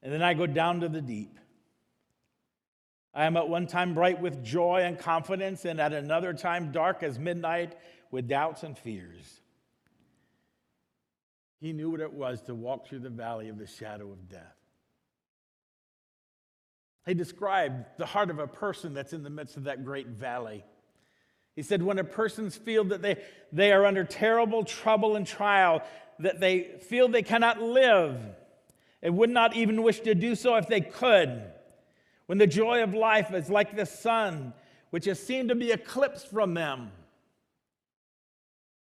and 0.02 0.12
then 0.12 0.22
I 0.22 0.34
go 0.34 0.46
down 0.46 0.80
to 0.80 0.88
the 0.88 1.00
deep. 1.00 1.38
I 3.14 3.26
am 3.26 3.36
at 3.36 3.48
one 3.48 3.68
time 3.68 3.94
bright 3.94 4.20
with 4.20 4.44
joy 4.44 4.82
and 4.84 4.98
confidence, 4.98 5.64
and 5.64 5.80
at 5.80 5.92
another 5.92 6.34
time 6.34 6.72
dark 6.72 7.04
as 7.04 7.18
midnight 7.18 7.76
with 8.10 8.26
doubts 8.26 8.64
and 8.64 8.76
fears. 8.76 9.40
He 11.60 11.72
knew 11.72 11.90
what 11.90 12.00
it 12.00 12.12
was 12.12 12.40
to 12.42 12.54
walk 12.54 12.86
through 12.86 13.00
the 13.00 13.10
valley 13.10 13.48
of 13.48 13.58
the 13.58 13.66
shadow 13.66 14.10
of 14.10 14.28
death. 14.28 14.56
He 17.06 17.14
described 17.14 17.84
the 17.98 18.06
heart 18.06 18.30
of 18.30 18.38
a 18.38 18.46
person 18.46 18.94
that's 18.94 19.12
in 19.12 19.22
the 19.22 19.30
midst 19.30 19.56
of 19.56 19.64
that 19.64 19.84
great 19.84 20.06
valley. 20.06 20.64
He 21.56 21.62
said, 21.62 21.82
when 21.82 21.98
a 21.98 22.04
person's 22.04 22.56
feel 22.56 22.84
that 22.84 23.02
they, 23.02 23.16
they 23.52 23.72
are 23.72 23.84
under 23.84 24.04
terrible 24.04 24.64
trouble 24.64 25.16
and 25.16 25.26
trial, 25.26 25.82
that 26.20 26.40
they 26.40 26.78
feel 26.88 27.08
they 27.08 27.22
cannot 27.22 27.60
live 27.60 28.18
and 29.02 29.16
would 29.16 29.30
not 29.30 29.56
even 29.56 29.82
wish 29.82 30.00
to 30.00 30.14
do 30.14 30.34
so 30.34 30.56
if 30.56 30.66
they 30.66 30.80
could. 30.80 31.42
When 32.26 32.38
the 32.38 32.46
joy 32.46 32.82
of 32.82 32.94
life 32.94 33.34
is 33.34 33.50
like 33.50 33.76
the 33.76 33.86
sun, 33.86 34.54
which 34.90 35.06
has 35.06 35.20
seemed 35.20 35.48
to 35.48 35.54
be 35.54 35.72
eclipsed 35.72 36.30
from 36.30 36.54
them. 36.54 36.92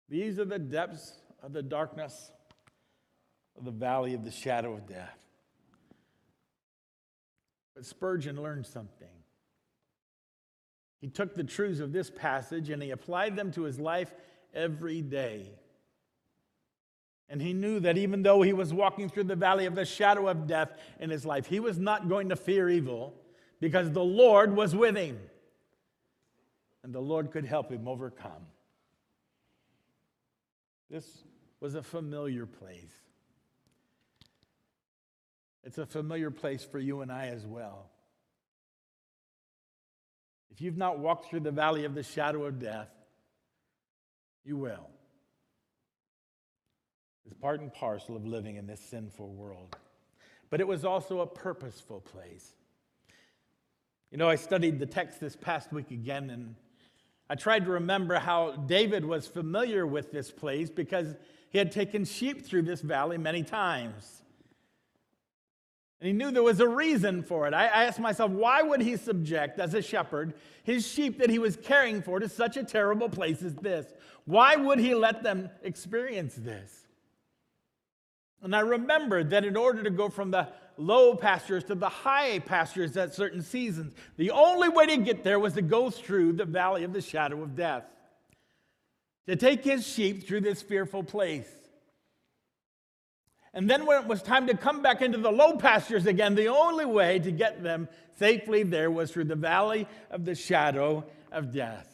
These 0.08 0.40
are 0.40 0.46
the 0.46 0.60
depths 0.60 1.20
of 1.42 1.54
the 1.54 1.64
darkness 1.64 2.32
the 3.64 3.72
valley 3.72 4.14
of 4.14 4.24
the 4.24 4.32
shadow 4.32 4.74
of 4.74 4.88
death. 4.88 5.18
But 7.76 7.86
Spurgeon 7.86 8.42
learned 8.42 8.66
something. 8.66 9.08
He 11.00 11.08
took 11.08 11.34
the 11.34 11.44
truths 11.44 11.80
of 11.80 11.94
this 11.94 12.10
passage 12.10 12.70
and 12.70 12.84
he 12.84 12.92
applied 12.92 13.36
them 13.36 13.52
to 13.54 13.64
his 13.64 13.80
life 13.80 14.14
every 14.54 15.02
day. 15.02 15.52
And 17.30 17.42
he 17.42 17.54
knew 17.54 17.80
that 17.82 17.98
even 17.98 18.24
though 18.24 18.42
he 18.42 18.54
was 18.54 18.74
walking 18.74 19.08
through 19.08 19.26
the 19.26 19.36
valley 19.36 19.66
of 19.66 19.76
the 19.76 19.86
shadow 19.86 20.28
of 20.28 20.48
death 20.48 20.72
in 21.00 21.10
his 21.10 21.26
life, 21.26 21.46
he 21.46 21.60
was 21.60 21.78
not 21.78 22.10
going 22.10 22.30
to 22.30 22.36
fear 22.36 22.70
evil 22.70 23.14
because 23.60 23.92
the 23.92 24.04
Lord 24.04 24.56
was 24.56 24.76
with 24.76 24.98
him. 24.98 25.20
And 26.84 26.94
the 26.94 27.00
Lord 27.00 27.32
could 27.32 27.46
help 27.46 27.72
him 27.72 27.88
overcome. 27.88 28.48
This 30.90 31.24
was 31.60 31.76
a 31.76 31.84
familiar 31.84 32.46
place. 32.46 33.09
It's 35.64 35.78
a 35.78 35.86
familiar 35.86 36.32
place 36.32 36.64
for 36.64 36.80
you 36.80 37.02
and 37.02 37.12
I 37.12 37.28
as 37.28 37.46
well. 37.46 37.90
If 40.52 40.62
you've 40.62 40.78
not 40.78 41.00
walked 41.00 41.30
through 41.30 41.42
the 41.42 41.52
valley 41.52 41.86
of 41.86 41.96
the 41.96 42.04
shadow 42.04 42.46
of 42.46 42.60
death, 42.60 42.90
you 44.44 44.58
will. 44.58 44.90
It's 47.26 47.34
part 47.40 47.62
and 47.62 47.74
parcel 47.74 48.16
of 48.16 48.26
living 48.26 48.56
in 48.56 48.66
this 48.66 48.80
sinful 48.80 49.30
world. 49.34 49.76
But 50.50 50.60
it 50.60 50.68
was 50.68 50.84
also 50.84 51.20
a 51.20 51.28
purposeful 51.28 52.02
place. 52.02 52.54
You 54.12 54.18
know, 54.18 54.28
I 54.28 54.36
studied 54.36 54.80
the 54.80 54.88
text 54.88 55.20
this 55.20 55.36
past 55.36 55.72
week 55.72 55.92
again, 55.92 56.32
and 56.32 56.56
I 57.30 57.36
tried 57.36 57.66
to 57.66 57.72
remember 57.72 58.16
how 58.16 58.54
David 58.54 59.06
was 59.06 59.28
familiar 59.28 59.86
with 59.86 60.12
this 60.12 60.32
place 60.32 60.72
because 60.72 61.16
he 61.52 61.60
had 61.60 61.72
taken 61.72 62.06
sheep 62.06 62.44
through 62.44 62.64
this 62.64 62.82
valley 62.82 63.20
many 63.20 63.44
times. 63.44 64.24
And 66.02 66.08
he 66.08 66.14
knew 66.14 66.32
there 66.32 66.44
was 66.44 66.62
a 66.62 66.68
reason 66.68 67.24
for 67.24 67.46
it. 67.48 67.54
I, 67.54 67.66
I 67.66 67.84
asked 67.86 68.00
myself, 68.00 68.32
why 68.32 68.62
would 68.62 68.82
he 68.82 68.96
subject, 68.96 69.60
as 69.60 69.74
a 69.74 69.82
shepherd, 69.82 70.34
his 70.64 70.88
sheep 70.88 71.20
that 71.20 71.30
he 71.30 71.40
was 71.40 71.58
caring 71.58 72.02
for 72.02 72.20
to 72.20 72.30
such 72.30 72.56
a 72.56 72.64
terrible 72.64 73.10
place 73.10 73.42
as 73.42 73.56
this? 73.56 73.86
Why 74.26 74.56
would 74.56 74.80
he 74.80 74.96
let 74.96 75.24
them 75.24 75.50
experience 75.62 76.36
this? 76.36 76.88
And 78.42 78.56
I 78.56 78.62
remembered 78.62 79.32
that 79.32 79.44
in 79.44 79.58
order 79.58 79.84
to 79.84 79.90
go 79.90 80.08
from 80.08 80.32
the 80.32 80.48
low 80.78 81.16
pastures 81.16 81.66
to 81.66 81.76
the 81.76 81.90
high 81.90 82.40
pastures 82.40 82.96
at 82.96 83.14
certain 83.14 83.42
seasons, 83.42 83.94
the 84.16 84.32
only 84.32 84.70
way 84.70 84.86
to 84.86 84.98
get 84.98 85.26
there 85.26 85.40
was 85.40 85.54
to 85.56 85.62
go 85.62 85.90
through 85.90 86.34
the 86.34 86.46
valley 86.46 86.86
of 86.86 86.94
the 86.94 87.02
shadow 87.02 87.42
of 87.44 87.58
death, 87.58 87.84
to 89.28 89.36
take 89.36 89.66
his 89.66 89.86
sheep 89.86 90.26
through 90.26 90.42
this 90.42 90.62
fearful 90.62 91.04
place. 91.04 91.50
And 93.54 93.70
then 93.70 93.86
when 93.86 94.02
it 94.02 94.08
was 94.08 94.22
time 94.22 94.48
to 94.48 94.56
come 94.56 94.82
back 94.82 95.02
into 95.02 95.18
the 95.18 95.32
low 95.32 95.58
pastures 95.58 96.06
again, 96.06 96.36
the 96.36 96.48
only 96.48 96.86
way 96.86 97.20
to 97.20 97.32
get 97.32 97.64
them 97.64 97.88
safely 98.18 98.64
there 98.64 98.92
was 98.92 99.12
through 99.12 99.26
the 99.26 99.36
valley 99.36 99.88
of 100.12 100.26
the 100.26 100.36
shadow 100.36 101.04
of 101.32 101.52
death. 101.52 101.88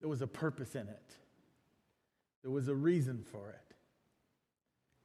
There 0.00 0.08
was 0.08 0.22
a 0.22 0.26
purpose 0.26 0.74
in 0.74 0.88
it, 0.88 1.16
there 2.42 2.50
was 2.50 2.68
a 2.68 2.74
reason 2.74 3.24
for 3.30 3.50
it. 3.50 3.74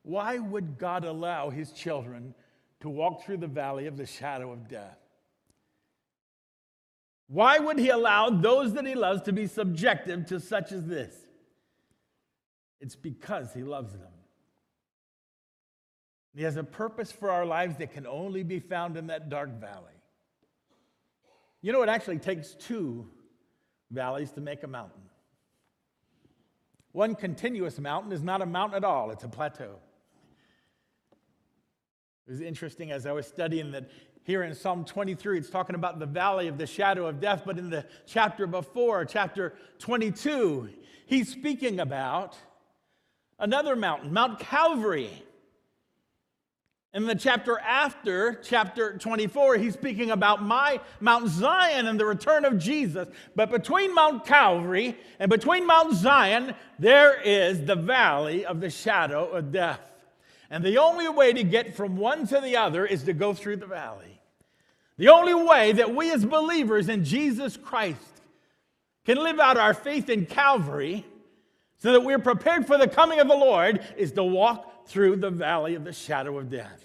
Why 0.03 0.37
would 0.37 0.77
God 0.77 1.03
allow 1.03 1.49
his 1.49 1.71
children 1.71 2.33
to 2.79 2.89
walk 2.89 3.23
through 3.23 3.37
the 3.37 3.47
valley 3.47 3.87
of 3.87 3.97
the 3.97 4.05
shadow 4.05 4.51
of 4.51 4.67
death? 4.67 4.97
Why 7.27 7.59
would 7.59 7.77
he 7.77 7.89
allow 7.89 8.29
those 8.29 8.73
that 8.73 8.87
he 8.87 8.95
loves 8.95 9.21
to 9.23 9.31
be 9.31 9.45
subjective 9.45 10.25
to 10.27 10.39
such 10.39 10.71
as 10.71 10.85
this? 10.85 11.15
It's 12.81 12.95
because 12.95 13.53
he 13.53 13.61
loves 13.61 13.91
them. 13.93 14.18
He 16.39 16.45
has 16.45 16.55
a 16.55 16.63
purpose 16.63 17.11
for 17.11 17.31
our 17.31 17.45
lives 17.45 17.75
that 17.79 17.91
can 17.91 18.07
only 18.07 18.43
be 18.43 18.61
found 18.61 18.95
in 18.95 19.07
that 19.07 19.27
dark 19.27 19.59
valley. 19.59 19.91
You 21.61 21.73
know, 21.73 21.81
it 21.81 21.89
actually 21.89 22.19
takes 22.19 22.53
two 22.53 23.05
valleys 23.91 24.31
to 24.31 24.39
make 24.39 24.63
a 24.63 24.67
mountain. 24.67 25.01
One 26.93 27.13
continuous 27.13 27.77
mountain 27.77 28.13
is 28.13 28.23
not 28.23 28.41
a 28.41 28.45
mountain 28.45 28.77
at 28.77 28.85
all, 28.85 29.11
it's 29.11 29.25
a 29.25 29.27
plateau. 29.27 29.79
It 32.25 32.31
was 32.31 32.39
interesting 32.39 32.89
as 32.89 33.05
I 33.05 33.11
was 33.11 33.27
studying 33.27 33.71
that 33.71 33.89
here 34.23 34.43
in 34.43 34.55
Psalm 34.55 34.85
23, 34.85 35.39
it's 35.39 35.49
talking 35.49 35.75
about 35.75 35.99
the 35.99 36.05
valley 36.05 36.47
of 36.47 36.57
the 36.57 36.67
shadow 36.67 37.05
of 37.07 37.19
death, 37.19 37.43
but 37.45 37.59
in 37.59 37.69
the 37.69 37.85
chapter 38.07 38.47
before, 38.47 39.03
chapter 39.03 39.55
22, 39.79 40.69
he's 41.05 41.27
speaking 41.27 41.81
about 41.81 42.37
another 43.39 43.75
mountain, 43.75 44.13
Mount 44.13 44.39
Calvary. 44.39 45.25
In 46.91 47.05
the 47.05 47.13
chapter 47.13 47.59
after, 47.59 48.33
chapter 48.43 48.97
24, 48.97 49.57
he's 49.57 49.75
speaking 49.75 50.09
about 50.09 50.41
my 50.41 50.79
Mount 50.99 51.27
Zion 51.27 51.85
and 51.85 51.99
the 51.99 52.05
return 52.05 52.45
of 52.45 52.57
Jesus. 52.57 53.07
But 53.35 53.51
between 53.51 53.93
Mount 53.93 54.25
Calvary 54.25 54.97
and 55.19 55.29
between 55.29 55.67
Mount 55.67 55.93
Zion, 55.93 56.55
there 56.79 57.21
is 57.21 57.63
the 57.63 57.75
valley 57.75 58.43
of 58.43 58.59
the 58.59 58.71
shadow 58.71 59.29
of 59.29 59.51
death. 59.51 59.81
And 60.49 60.63
the 60.63 60.79
only 60.79 61.07
way 61.07 61.31
to 61.31 61.43
get 61.43 61.75
from 61.75 61.95
one 61.95 62.25
to 62.27 62.41
the 62.41 62.57
other 62.57 62.87
is 62.87 63.03
to 63.03 63.13
go 63.13 63.35
through 63.35 63.57
the 63.57 63.67
valley. 63.67 64.19
The 64.97 65.09
only 65.09 65.35
way 65.35 65.73
that 65.73 65.93
we 65.93 66.11
as 66.11 66.25
believers 66.25 66.89
in 66.89 67.05
Jesus 67.05 67.55
Christ 67.55 67.99
can 69.05 69.17
live 69.17 69.39
out 69.39 69.57
our 69.57 69.75
faith 69.75 70.09
in 70.09 70.25
Calvary 70.25 71.05
so 71.77 71.93
that 71.93 72.01
we're 72.01 72.17
prepared 72.17 72.65
for 72.65 72.79
the 72.79 72.87
coming 72.87 73.19
of 73.19 73.27
the 73.27 73.35
Lord 73.35 73.79
is 73.95 74.11
to 74.13 74.23
walk 74.23 74.78
through 74.89 75.17
the 75.17 75.29
valley 75.29 75.75
of 75.75 75.83
the 75.83 75.93
shadow 75.93 76.37
of 76.37 76.49
death. 76.49 76.83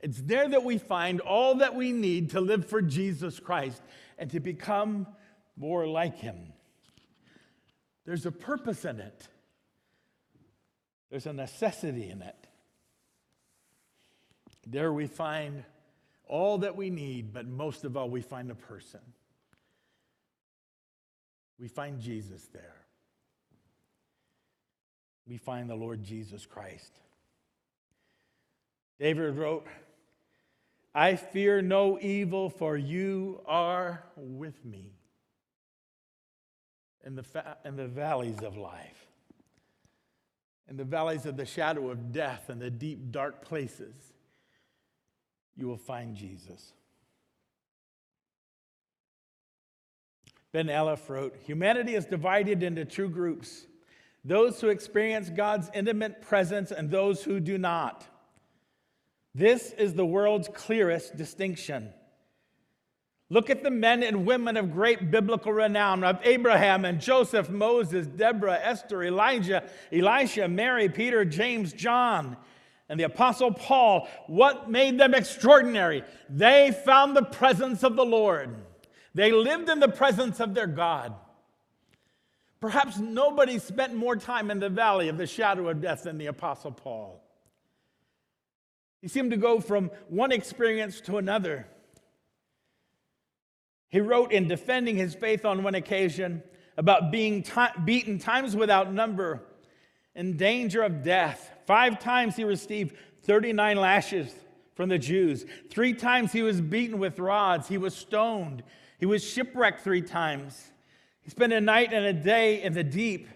It's 0.00 0.20
there 0.20 0.48
that 0.48 0.64
we 0.64 0.78
find 0.78 1.20
all 1.20 1.56
that 1.56 1.74
we 1.74 1.92
need 1.92 2.30
to 2.30 2.40
live 2.40 2.66
for 2.66 2.80
Jesus 2.80 3.40
Christ 3.40 3.82
and 4.16 4.30
to 4.30 4.40
become 4.40 5.06
more 5.56 5.86
like 5.86 6.16
Him. 6.16 6.52
There's 8.06 8.24
a 8.24 8.32
purpose 8.32 8.84
in 8.84 9.00
it. 9.00 9.28
There's 11.10 11.26
a 11.26 11.32
necessity 11.32 12.08
in 12.08 12.22
it. 12.22 12.46
There 14.66 14.92
we 14.92 15.06
find 15.06 15.64
all 16.26 16.58
that 16.58 16.76
we 16.76 16.90
need, 16.90 17.32
but 17.32 17.46
most 17.46 17.84
of 17.84 17.96
all, 17.96 18.08
we 18.08 18.20
find 18.20 18.50
a 18.50 18.54
person. 18.54 19.00
We 21.58 21.68
find 21.68 22.00
Jesus 22.00 22.46
there. 22.52 22.77
We 25.28 25.36
find 25.36 25.68
the 25.68 25.74
Lord 25.74 26.02
Jesus 26.02 26.46
Christ. 26.46 26.92
David 28.98 29.36
wrote, 29.36 29.66
I 30.94 31.16
fear 31.16 31.62
no 31.62 31.98
evil, 32.00 32.50
for 32.50 32.76
you 32.76 33.42
are 33.46 34.04
with 34.16 34.64
me 34.64 34.92
in 37.04 37.14
the, 37.14 37.22
fa- 37.22 37.58
in 37.64 37.76
the 37.76 37.86
valleys 37.86 38.40
of 38.40 38.56
life 38.56 39.08
in 40.68 40.76
the 40.76 40.84
valleys 40.84 41.24
of 41.26 41.36
the 41.36 41.46
shadow 41.46 41.90
of 41.90 42.12
death 42.12 42.50
and 42.50 42.60
the 42.60 42.70
deep, 42.70 43.10
dark 43.10 43.44
places, 43.44 43.94
you 45.56 45.66
will 45.66 45.78
find 45.78 46.14
Jesus. 46.14 46.72
Ben 50.52 50.66
Elliff 50.66 51.08
wrote 51.08 51.36
Humanity 51.44 51.94
is 51.94 52.04
divided 52.04 52.62
into 52.62 52.84
two 52.84 53.08
groups 53.08 53.66
those 54.24 54.60
who 54.60 54.68
experience 54.68 55.30
God's 55.30 55.70
intimate 55.74 56.22
presence 56.22 56.70
and 56.70 56.90
those 56.90 57.22
who 57.22 57.40
do 57.40 57.58
not. 57.58 58.06
This 59.34 59.72
is 59.72 59.94
the 59.94 60.06
world's 60.06 60.48
clearest 60.48 61.16
distinction. 61.16 61.90
Look 63.30 63.50
at 63.50 63.62
the 63.62 63.70
men 63.70 64.02
and 64.02 64.26
women 64.26 64.56
of 64.56 64.72
great 64.72 65.10
biblical 65.10 65.52
renown 65.52 66.02
of 66.02 66.18
Abraham 66.24 66.84
and 66.84 67.00
Joseph, 67.00 67.50
Moses, 67.50 68.06
Deborah, 68.06 68.58
Esther, 68.60 69.04
Elijah, 69.04 69.64
Elisha, 69.92 70.48
Mary, 70.48 70.88
Peter, 70.88 71.26
James, 71.26 71.74
John, 71.74 72.38
and 72.88 72.98
the 72.98 73.04
Apostle 73.04 73.52
Paul. 73.52 74.08
What 74.28 74.70
made 74.70 74.98
them 74.98 75.14
extraordinary? 75.14 76.04
They 76.30 76.74
found 76.86 77.14
the 77.14 77.22
presence 77.22 77.84
of 77.84 77.96
the 77.96 78.04
Lord, 78.04 78.56
they 79.14 79.32
lived 79.32 79.68
in 79.68 79.80
the 79.80 79.88
presence 79.88 80.40
of 80.40 80.54
their 80.54 80.66
God. 80.66 81.14
Perhaps 82.60 82.98
nobody 82.98 83.58
spent 83.58 83.94
more 83.94 84.16
time 84.16 84.50
in 84.50 84.58
the 84.58 84.68
valley 84.68 85.08
of 85.08 85.16
the 85.16 85.26
shadow 85.26 85.68
of 85.68 85.80
death 85.80 86.04
than 86.04 86.18
the 86.18 86.26
Apostle 86.26 86.72
Paul. 86.72 87.22
He 89.00 89.08
seemed 89.08 89.30
to 89.30 89.36
go 89.36 89.60
from 89.60 89.90
one 90.08 90.32
experience 90.32 91.00
to 91.02 91.18
another. 91.18 91.68
He 93.90 94.00
wrote 94.00 94.32
in 94.32 94.48
defending 94.48 94.96
his 94.96 95.14
faith 95.14 95.44
on 95.44 95.62
one 95.62 95.76
occasion 95.76 96.42
about 96.76 97.12
being 97.12 97.42
t- 97.42 97.52
beaten 97.84 98.18
times 98.18 98.56
without 98.56 98.92
number, 98.92 99.42
in 100.14 100.36
danger 100.36 100.82
of 100.82 101.04
death. 101.04 101.52
Five 101.66 102.00
times 102.00 102.34
he 102.34 102.44
received 102.44 102.96
39 103.22 103.76
lashes 103.76 104.32
from 104.74 104.88
the 104.88 104.98
Jews. 104.98 105.44
Three 105.70 105.92
times 105.92 106.32
he 106.32 106.42
was 106.42 106.60
beaten 106.60 106.98
with 106.98 107.18
rods. 107.18 107.68
He 107.68 107.78
was 107.78 107.94
stoned. 107.94 108.62
He 108.98 109.06
was 109.06 109.22
shipwrecked 109.22 109.80
three 109.80 110.02
times. 110.02 110.72
He 111.28 111.32
spent 111.32 111.52
a 111.52 111.60
night 111.60 111.92
and 111.92 112.06
a 112.06 112.14
day 112.14 112.62
in 112.62 112.72
the 112.72 112.82
deep. 112.82 113.28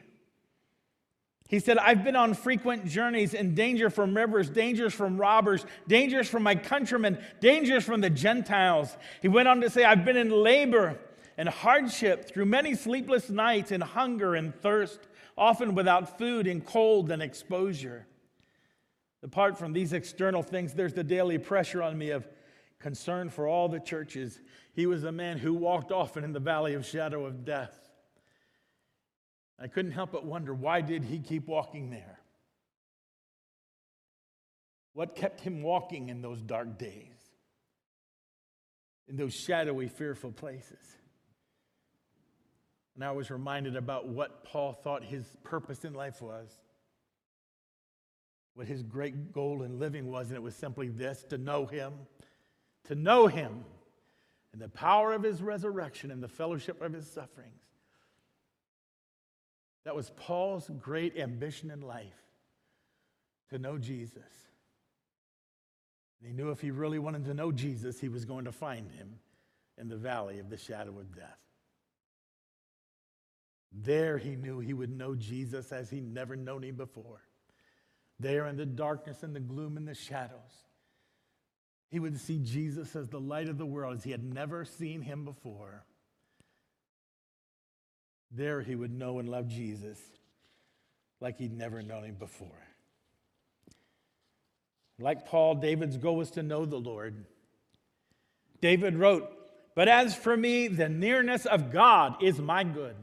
He 1.47 1.59
said, 1.59 1.77
I've 1.77 2.03
been 2.03 2.17
on 2.17 2.33
frequent 2.33 2.87
journeys 2.87 3.35
in 3.35 3.55
danger 3.55 3.91
from 3.91 4.17
rivers, 4.17 4.49
dangers 4.49 4.95
from 4.95 5.21
robbers, 5.21 5.67
dangers 5.87 6.27
from 6.27 6.43
my 6.43 6.55
countrymen, 6.55 7.19
dangers 7.41 7.85
from 7.85 8.01
the 8.01 8.09
Gentiles. 8.09 8.97
He 9.21 9.29
went 9.29 9.47
on 9.47 9.61
to 9.61 9.69
say, 9.69 9.85
I've 9.85 10.07
been 10.07 10.17
in 10.17 10.31
labor 10.31 10.99
and 11.37 11.51
hardship 11.51 12.25
through 12.25 12.47
many 12.47 12.75
sleepless 12.75 13.29
nights 13.29 13.71
in 13.71 13.83
hunger 13.83 14.37
and 14.37 14.55
thirst, 14.63 15.01
often 15.37 15.75
without 15.75 16.17
food 16.17 16.47
and 16.47 16.65
cold 16.65 17.11
and 17.11 17.21
exposure. 17.21 18.07
Apart 19.23 19.59
from 19.59 19.75
these 19.75 19.93
external 19.93 20.43
things, 20.43 20.73
there's 20.73 20.95
the 20.95 21.05
daily 21.05 21.37
pressure 21.37 21.83
on 21.83 21.99
me 21.99 22.09
of 22.09 22.27
concern 22.79 23.29
for 23.29 23.47
all 23.47 23.69
the 23.69 23.81
churches. 23.81 24.41
He 24.73 24.87
was 24.87 25.05
a 25.05 25.13
man 25.13 25.37
who 25.37 25.53
walked 25.53 25.93
often 25.93 26.25
in 26.25 26.33
the 26.33 26.41
valley 26.41 26.73
of 26.73 26.87
shadow 26.87 27.27
of 27.27 27.45
death. 27.45 27.82
I 29.59 29.69
couldn't 29.69 29.93
help 29.93 30.13
but 30.13 30.25
wonder 30.25 30.55
why 30.55 30.81
did 30.81 31.05
he 31.05 31.19
keep 31.19 31.47
walking 31.47 31.91
there? 31.91 32.19
What 34.95 35.15
kept 35.15 35.41
him 35.41 35.63
walking 35.63 36.09
in 36.09 36.21
those 36.21 36.41
dark 36.41 36.79
days? 36.79 37.17
In 39.09 39.17
those 39.17 39.35
shadowy, 39.35 39.89
fearful 39.89 40.33
places? 40.33 40.97
And 42.95 43.05
I 43.05 43.13
was 43.13 43.31
reminded 43.31 43.77
about 43.77 44.09
what 44.09 44.45
Paul 44.45 44.73
thought 44.73 45.03
his 45.03 45.25
purpose 45.45 45.85
in 45.85 45.95
life 45.95 46.21
was, 46.21 46.51
what 48.55 48.67
his 48.67 48.83
great 48.83 49.33
goal 49.33 49.63
in 49.63 49.79
living 49.79 50.11
was, 50.11 50.29
and 50.29 50.37
it 50.37 50.43
was 50.43 50.55
simply 50.55 50.89
this 50.89 51.25
to 51.31 51.39
know 51.39 51.65
him, 51.65 51.95
to 52.85 52.95
know 52.95 53.27
him, 53.27 53.65
and 54.53 54.61
the 54.61 54.69
power 54.69 55.15
of 55.15 55.23
his 55.23 55.41
resurrection 55.41 56.11
and 56.11 56.23
the 56.23 56.29
fellowship 56.29 56.83
of 56.83 56.93
his 56.93 57.11
sufferings 57.11 57.63
that 59.85 59.97
was 59.97 60.11
Paul's 60.17 60.71
great 60.81 61.19
ambition 61.19 61.71
in 61.71 61.81
life 61.81 62.07
to 63.51 63.59
know 63.59 63.79
Jesus. 63.79 64.23
And 66.21 66.29
he 66.29 66.35
knew 66.35 66.51
if 66.51 66.61
he 66.61 66.71
really 66.71 66.99
wanted 66.99 67.25
to 67.27 67.35
know 67.35 67.51
Jesus, 67.51 68.01
he 68.01 68.09
was 68.09 68.25
going 68.25 68.45
to 68.45 68.53
find 68.53 68.91
him 68.91 69.19
in 69.79 69.89
the 69.89 69.97
valley 69.97 70.39
of 70.39 70.51
the 70.51 70.57
shadow 70.57 70.99
of 70.99 71.15
death. 71.15 71.39
There 73.73 74.19
he 74.19 74.37
knew 74.37 74.61
he 74.61 74.75
would 74.75 74.97
know 74.97 75.15
Jesus 75.15 75.73
as 75.73 75.91
he'd 75.91 76.13
never 76.13 76.37
known 76.37 76.63
him 76.63 76.77
before. 76.77 77.23
There 78.21 78.47
in 78.47 78.57
the 78.57 78.67
darkness 78.67 79.23
and 79.23 79.35
the 79.35 79.41
gloom 79.41 79.77
and 79.77 79.89
the 79.89 79.95
shadows, 79.95 80.67
he 81.89 81.99
would 81.99 82.21
see 82.21 82.39
Jesus 82.39 82.95
as 82.95 83.09
the 83.09 83.21
light 83.21 83.49
of 83.49 83.59
the 83.59 83.67
world 83.67 83.97
as 83.97 84.05
he 84.05 84.13
had 84.13 84.23
never 84.23 84.65
seen 84.65 85.03
him 85.03 85.25
before. 85.25 85.85
There 88.35 88.63
he 88.63 88.75
would 88.75 88.93
know 88.93 89.19
and 89.19 89.29
love 89.29 89.49
Jesus 89.49 89.99
like 91.21 91.39
he'd 91.39 91.57
never 91.57 91.83
known 91.83 92.05
him 92.05 92.15
before. 92.15 92.49
Like 94.99 95.27
Paul, 95.27 95.57
David's 95.57 95.97
goal 95.97 96.17
was 96.17 96.31
to 96.33 96.43
know 96.43 96.65
the 96.65 96.79
Lord. 96.79 97.27
David 98.61 98.97
wrote, 98.97 99.31
But 99.75 99.89
as 99.89 100.15
for 100.15 100.37
me, 100.37 100.69
the 100.69 100.89
nearness 100.89 101.45
of 101.45 101.73
God 101.73 102.23
is 102.23 102.39
my 102.41 102.65
good. 102.65 102.97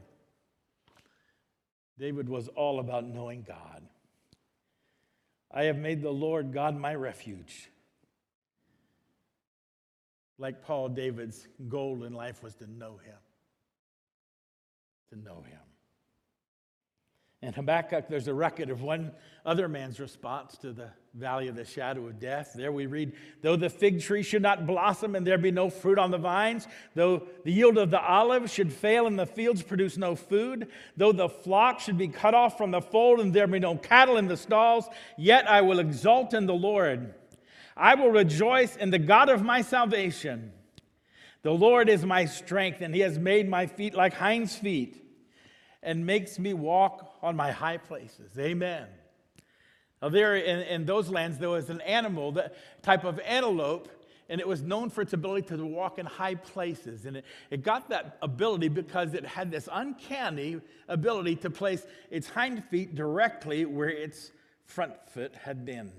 David 1.99 2.29
was 2.29 2.47
all 2.49 2.79
about 2.79 3.05
knowing 3.05 3.43
God. 3.47 3.83
I 5.51 5.63
have 5.63 5.77
made 5.77 6.01
the 6.01 6.11
Lord 6.11 6.53
God 6.53 6.75
my 6.77 6.95
refuge. 6.95 7.69
Like 10.37 10.63
Paul, 10.63 10.89
David's 10.89 11.47
goal 11.67 12.03
in 12.03 12.13
life 12.13 12.41
was 12.41 12.55
to 12.55 12.67
know 12.71 12.97
him 12.97 13.17
to 15.09 15.19
know 15.19 15.41
him. 15.41 15.59
In 17.41 17.53
Habakkuk, 17.53 18.09
there's 18.09 18.27
a 18.27 18.33
record 18.33 18.69
of 18.69 18.81
one 18.81 19.11
other 19.45 19.69
man's 19.69 19.97
response 19.99 20.57
to 20.57 20.73
the 20.73 20.89
valley 21.13 21.47
of 21.47 21.55
the 21.55 21.63
shadow 21.63 22.05
of 22.07 22.19
death. 22.19 22.51
There 22.53 22.73
we 22.73 22.85
read, 22.85 23.13
Though 23.41 23.55
the 23.55 23.69
fig 23.69 24.01
tree 24.01 24.23
should 24.23 24.41
not 24.41 24.67
blossom 24.67 25.15
and 25.15 25.25
there 25.25 25.37
be 25.37 25.49
no 25.49 25.69
fruit 25.69 25.97
on 25.97 26.11
the 26.11 26.17
vines, 26.17 26.67
though 26.95 27.23
the 27.45 27.51
yield 27.51 27.77
of 27.77 27.91
the 27.91 28.01
olive 28.01 28.49
should 28.51 28.73
fail 28.73 29.07
and 29.07 29.17
the 29.17 29.25
fields 29.25 29.63
produce 29.63 29.95
no 29.95 30.15
food, 30.15 30.67
though 30.97 31.13
the 31.13 31.29
flock 31.29 31.79
should 31.79 31.97
be 31.97 32.09
cut 32.09 32.33
off 32.33 32.57
from 32.57 32.71
the 32.71 32.81
fold 32.81 33.21
and 33.21 33.33
there 33.33 33.47
be 33.47 33.59
no 33.59 33.77
cattle 33.77 34.17
in 34.17 34.27
the 34.27 34.37
stalls, 34.37 34.89
yet 35.17 35.49
I 35.49 35.61
will 35.61 35.79
exult 35.79 36.33
in 36.33 36.45
the 36.45 36.53
Lord. 36.53 37.13
I 37.77 37.95
will 37.95 38.11
rejoice 38.11 38.75
in 38.75 38.91
the 38.91 38.99
God 38.99 39.29
of 39.29 39.43
my 39.43 39.61
salvation. 39.61 40.51
The 41.41 41.51
Lord 41.51 41.87
is 41.87 42.05
my 42.05 42.25
strength, 42.25 42.81
and 42.81 42.93
he 42.93 43.01
has 43.01 43.17
made 43.17 43.47
my 43.47 43.65
feet 43.65 43.93
like 43.93 44.13
hinds' 44.13 44.57
feet 44.57 45.01
and 45.81 46.05
makes 46.05 46.37
me 46.37 46.53
walk 46.53 47.17
on 47.21 47.35
my 47.35 47.51
high 47.51 47.77
places. 47.77 48.37
Amen. 48.37 48.87
Now, 50.01 50.09
there 50.09 50.35
in, 50.35 50.59
in 50.61 50.85
those 50.85 51.09
lands, 51.09 51.37
there 51.37 51.49
was 51.49 51.69
an 51.69 51.81
animal, 51.81 52.33
that 52.33 52.55
type 52.81 53.05
of 53.05 53.19
antelope, 53.19 53.89
and 54.29 54.39
it 54.39 54.47
was 54.47 54.61
known 54.61 54.89
for 54.89 55.01
its 55.01 55.13
ability 55.13 55.47
to 55.55 55.65
walk 55.65 55.97
in 55.97 56.05
high 56.05 56.35
places. 56.35 57.05
And 57.05 57.17
it, 57.17 57.25
it 57.49 57.63
got 57.63 57.89
that 57.89 58.17
ability 58.21 58.67
because 58.67 59.13
it 59.13 59.25
had 59.25 59.49
this 59.49 59.67
uncanny 59.71 60.61
ability 60.87 61.37
to 61.37 61.49
place 61.49 61.85
its 62.11 62.29
hind 62.29 62.63
feet 62.65 62.95
directly 62.95 63.65
where 63.65 63.89
its 63.89 64.31
front 64.65 64.93
foot 65.09 65.35
had 65.35 65.65
been. 65.65 65.91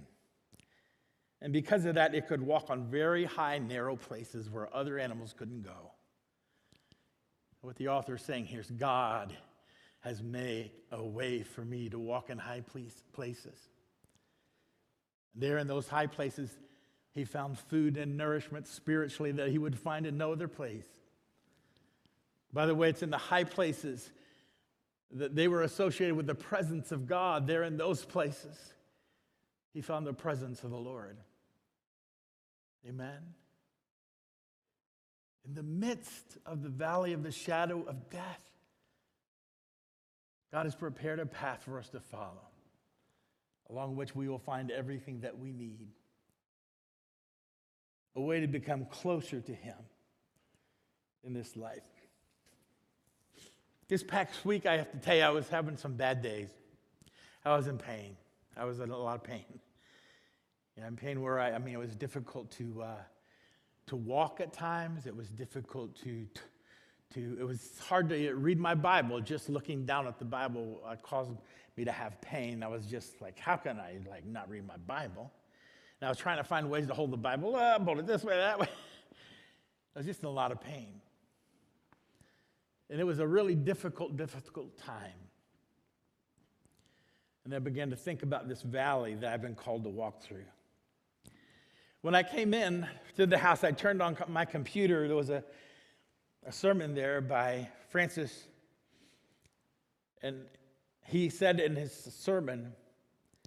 And 1.43 1.53
because 1.53 1.85
of 1.87 1.95
that, 1.95 2.15
it 2.15 2.29
could 2.29 2.43
walk 2.43 2.69
on 2.69 2.87
very 2.87 3.25
high, 3.25 3.59
narrow 3.59 3.97
places 3.97 4.51
where 4.51 4.75
other 4.75 4.99
animals 4.99 5.35
couldn't 5.37 5.63
go. 5.63 5.93
What 7.63 7.77
the 7.77 7.89
author 7.89 8.17
is 8.17 8.23
saying 8.23 8.47
here 8.47 8.61
is 8.61 8.71
God 8.71 9.35
has 10.01 10.23
made 10.23 10.71
a 10.91 11.03
way 11.03 11.43
for 11.43 11.65
me 11.65 11.89
to 11.91 11.99
walk 11.99 12.31
in 12.31 12.39
high 12.39 12.63
places. 13.13 13.55
There 15.35 15.59
in 15.59 15.67
those 15.67 15.89
high 15.89 16.07
places, 16.07 16.51
he 17.13 17.25
found 17.25 17.59
food 17.59 17.97
and 17.97 18.17
nourishment 18.17 18.67
spiritually 18.67 19.33
that 19.33 19.49
he 19.49 19.59
would 19.59 19.79
find 19.79 20.07
in 20.07 20.17
no 20.17 20.33
other 20.33 20.49
place. 20.49 20.87
By 22.53 22.67
the 22.67 22.75
way, 22.75 22.89
it's 22.89 23.03
in 23.03 23.11
the 23.11 23.19
high 23.19 23.45
places 23.45 24.11
that 25.13 25.35
they 25.35 25.49
were 25.49 25.63
associated 25.63 26.17
with 26.17 26.27
the 26.27 26.35
presence 26.35 26.93
of 26.93 27.07
God. 27.07 27.47
There 27.47 27.63
in 27.63 27.77
those 27.77 28.05
places, 28.05 28.57
he 29.73 29.81
found 29.81 30.07
the 30.07 30.13
presence 30.13 30.65
of 30.65 30.71
the 30.71 30.77
Lord. 30.77 31.19
Amen. 32.89 33.35
In 35.47 35.55
the 35.55 35.63
midst 35.63 36.39
of 36.47 36.63
the 36.63 36.69
valley 36.69 37.13
of 37.13 37.23
the 37.23 37.33
shadow 37.33 37.83
of 37.87 38.11
death, 38.11 38.41
God 40.53 40.67
has 40.67 40.75
prepared 40.75 41.21
a 41.21 41.27
path 41.27 41.63
for 41.65 41.79
us 41.79 41.89
to 41.91 42.01
follow, 42.01 42.49
along 43.69 43.97
which 43.97 44.15
we 44.15 44.29
will 44.29 44.39
find 44.39 44.71
everything 44.71 45.21
that 45.21 45.39
we 45.39 45.53
need. 45.53 45.89
A 48.17 48.21
way 48.21 48.41
to 48.41 48.49
become 48.49 48.87
closer 48.87 49.41
to 49.41 49.53
Him 49.53 49.77
in 51.23 51.33
this 51.33 51.57
life. 51.57 51.83
This 53.89 54.03
past 54.03 54.45
week, 54.45 54.67
I 54.67 54.77
have 54.79 54.91
to 54.93 54.99
tell 54.99 55.17
you, 55.17 55.23
I 55.23 55.31
was 55.31 55.49
having 55.49 55.77
some 55.77 55.95
bad 55.95 56.23
days. 56.23 56.49
I 57.45 57.57
was 57.57 57.67
in 57.67 57.79
pain. 57.79 58.17
I 58.57 58.65
was 58.65 58.81
in 58.81 58.91
a 58.91 58.97
lot 58.97 59.17
of 59.17 59.25
pain. 59.25 59.61
You 60.81 60.85
know, 60.85 60.89
in 60.89 60.97
pain 60.97 61.21
where 61.21 61.39
I, 61.39 61.51
I 61.51 61.59
mean, 61.59 61.75
it 61.75 61.79
was 61.79 61.95
difficult 61.95 62.51
to, 62.53 62.83
uh, 62.83 62.95
to 63.89 63.97
walk 63.97 64.41
at 64.41 64.55
times. 64.55 65.05
It 65.05 65.15
was 65.15 65.29
difficult 65.29 65.95
to, 66.05 66.27
to, 67.13 67.37
it 67.39 67.45
was 67.45 67.79
hard 67.87 68.09
to 68.09 68.33
read 68.33 68.59
my 68.59 68.75
Bible. 68.75 69.21
Just 69.21 69.51
looking 69.51 69.85
down 69.85 70.07
at 70.07 70.19
the 70.19 70.25
Bible 70.25 70.81
uh, 70.89 70.97
caused 70.97 71.33
me 71.77 71.85
to 71.85 71.93
have 71.93 72.19
pain. 72.23 72.63
I 72.63 72.69
was 72.69 72.87
just 72.87 73.21
like, 73.21 73.39
how 73.39 73.57
can 73.57 73.79
I 73.79 73.99
like 74.09 74.25
not 74.25 74.49
read 74.49 74.67
my 74.67 74.79
Bible? 74.87 75.31
And 76.01 76.07
I 76.07 76.11
was 76.11 76.17
trying 76.17 76.39
to 76.39 76.45
find 76.45 76.71
ways 76.71 76.87
to 76.87 76.95
hold 76.95 77.11
the 77.11 77.19
Bible 77.19 77.57
up, 77.57 77.83
hold 77.83 77.99
it 77.99 78.07
this 78.07 78.25
way, 78.25 78.39
that 78.39 78.59
way. 78.59 78.69
I 79.95 79.99
was 79.99 80.07
just 80.07 80.21
in 80.21 80.29
a 80.29 80.33
lot 80.33 80.51
of 80.51 80.63
pain. 80.63 81.03
And 82.89 82.99
it 82.99 83.05
was 83.05 83.19
a 83.19 83.27
really 83.27 83.55
difficult, 83.55 84.17
difficult 84.17 84.79
time. 84.79 85.29
And 87.45 87.55
I 87.55 87.59
began 87.59 87.91
to 87.91 87.97
think 87.97 88.23
about 88.23 88.49
this 88.49 88.63
valley 88.63 89.15
that 89.17 89.31
I've 89.31 89.43
been 89.43 89.55
called 89.55 89.85
to 89.85 89.91
walk 89.91 90.23
through. 90.23 90.45
When 92.03 92.15
I 92.15 92.23
came 92.23 92.55
in 92.55 92.87
to 93.17 93.27
the 93.27 93.37
house, 93.37 93.63
I 93.63 93.73
turned 93.73 94.01
on 94.01 94.17
my 94.29 94.47
computer. 94.47 95.07
There 95.07 95.17
was 95.17 95.29
a, 95.29 95.45
a 96.47 96.53
sermon 96.53 96.95
there 96.95 97.21
by 97.21 97.69
Francis. 97.91 98.47
And 100.23 100.47
he 101.07 101.29
said 101.29 101.61
in 101.61 101.77
his 101.77 101.93
sermon, 101.93 102.73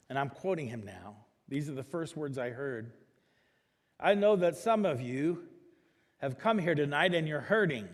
and 0.08 0.20
I'm 0.20 0.30
quoting 0.30 0.68
him 0.68 0.86
now, 0.86 1.16
these 1.48 1.68
are 1.68 1.74
the 1.74 1.84
first 1.84 2.16
words 2.16 2.38
I 2.38 2.52
heard. 2.52 2.92
I 4.00 4.14
know 4.14 4.36
that 4.36 4.56
some 4.56 4.86
of 4.86 5.02
you 5.02 5.46
have 6.18 6.38
come 6.38 6.60
here 6.60 6.76
tonight 6.76 7.16
and 7.16 7.28
you're 7.28 7.40
hurting. 7.40 7.90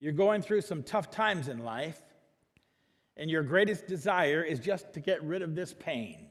You're 0.00 0.12
going 0.12 0.42
through 0.42 0.62
some 0.62 0.82
tough 0.82 1.08
times 1.10 1.46
in 1.46 1.60
life, 1.60 2.00
and 3.16 3.30
your 3.30 3.44
greatest 3.44 3.86
desire 3.86 4.42
is 4.42 4.58
just 4.58 4.92
to 4.94 5.00
get 5.00 5.22
rid 5.22 5.42
of 5.42 5.54
this 5.54 5.72
pain. 5.72 6.30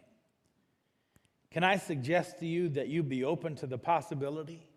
Can 1.56 1.64
I 1.64 1.78
suggest 1.78 2.40
to 2.40 2.46
you 2.46 2.68
that 2.72 2.90
you 2.90 3.02
be 3.02 3.24
open 3.24 3.56
to 3.56 3.66
the 3.66 3.78
possibility 3.78 4.68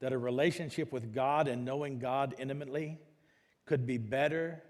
that 0.00 0.12
a 0.12 0.18
relationship 0.18 0.90
with 0.90 1.14
God 1.14 1.46
and 1.46 1.64
knowing 1.64 2.00
God 2.00 2.34
intimately 2.40 2.98
could 3.66 3.86
be 3.86 3.96
better 3.96 4.64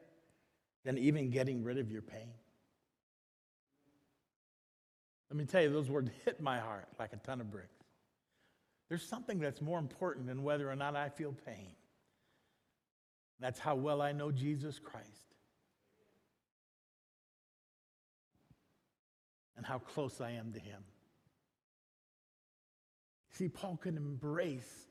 than 0.84 0.98
even 0.98 1.30
getting 1.30 1.64
rid 1.64 1.78
of 1.78 1.90
your 1.90 2.02
pain? 2.02 2.34
Let 5.30 5.38
me 5.38 5.46
tell 5.46 5.62
you, 5.62 5.72
those 5.72 5.88
words 5.88 6.10
hit 6.26 6.38
my 6.38 6.58
heart 6.58 6.86
like 6.98 7.14
a 7.14 7.16
ton 7.16 7.40
of 7.40 7.50
bricks. 7.50 7.82
There's 8.90 9.08
something 9.08 9.38
that's 9.38 9.62
more 9.62 9.78
important 9.78 10.26
than 10.26 10.42
whether 10.42 10.70
or 10.70 10.76
not 10.76 10.96
I 10.96 11.08
feel 11.08 11.34
pain. 11.46 11.72
That's 13.40 13.58
how 13.58 13.74
well 13.74 14.02
I 14.02 14.12
know 14.12 14.30
Jesus 14.30 14.78
Christ 14.78 15.08
and 19.56 19.64
how 19.64 19.78
close 19.78 20.20
I 20.20 20.32
am 20.32 20.52
to 20.52 20.60
him. 20.60 20.84
See, 23.36 23.48
Paul 23.48 23.76
could 23.76 23.96
embrace 23.96 24.86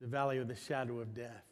the 0.00 0.06
valley 0.06 0.38
of 0.38 0.46
the 0.46 0.54
shadow 0.54 1.00
of 1.00 1.12
death 1.12 1.44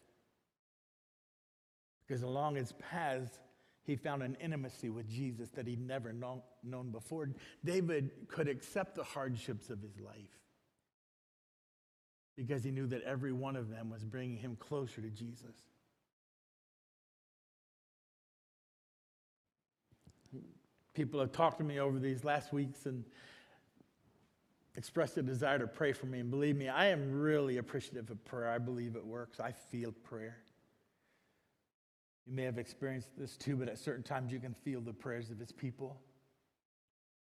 because 2.07 2.23
along 2.23 2.55
his 2.55 2.73
paths, 2.75 3.40
he 3.83 3.97
found 3.97 4.23
an 4.23 4.37
intimacy 4.40 4.88
with 4.88 5.09
Jesus 5.09 5.49
that 5.51 5.66
he'd 5.66 5.85
never 5.85 6.12
known, 6.12 6.42
known 6.62 6.92
before. 6.92 7.31
David 7.64 8.12
could 8.29 8.47
accept 8.49 8.95
the 8.95 9.03
hardships 9.03 9.69
of 9.69 9.83
his 9.83 9.99
life 9.99 10.14
because 12.37 12.62
he 12.62 12.71
knew 12.71 12.87
that 12.87 13.03
every 13.03 13.33
one 13.33 13.57
of 13.57 13.69
them 13.69 13.90
was 13.90 14.05
bringing 14.05 14.37
him 14.37 14.55
closer 14.61 15.01
to 15.01 15.11
Jesus. 15.11 15.57
People 20.95 21.19
have 21.19 21.33
talked 21.33 21.59
to 21.59 21.64
me 21.64 21.81
over 21.81 21.99
these 21.99 22.23
last 22.23 22.53
weeks 22.53 22.87
and 22.87 23.05
expressed 24.77 25.17
a 25.17 25.23
desire 25.23 25.59
to 25.59 25.67
pray 25.67 25.93
for 25.93 26.07
me. 26.07 26.21
And 26.21 26.31
believe 26.31 26.57
me, 26.57 26.69
I 26.69 26.87
am 26.87 27.12
really 27.12 27.57
appreciative 27.57 28.11
of 28.11 28.25
prayer. 28.25 28.51
I 28.51 28.59
believe 28.59 28.95
it 28.95 29.05
works. 29.05 29.41
I 29.41 29.53
feel 29.53 29.93
prayer. 29.93 30.37
You 32.27 32.35
may 32.35 32.43
have 32.43 32.59
experienced 32.59 33.11
this 33.17 33.37
too, 33.37 33.57
but 33.57 33.69
at 33.69 33.79
certain 33.79 34.03
times 34.03 34.33
you 34.33 34.41
can 34.41 34.53
feel 34.53 34.81
the 34.81 34.93
prayers 34.93 35.31
of 35.31 35.39
his 35.39 35.53
people 35.53 36.01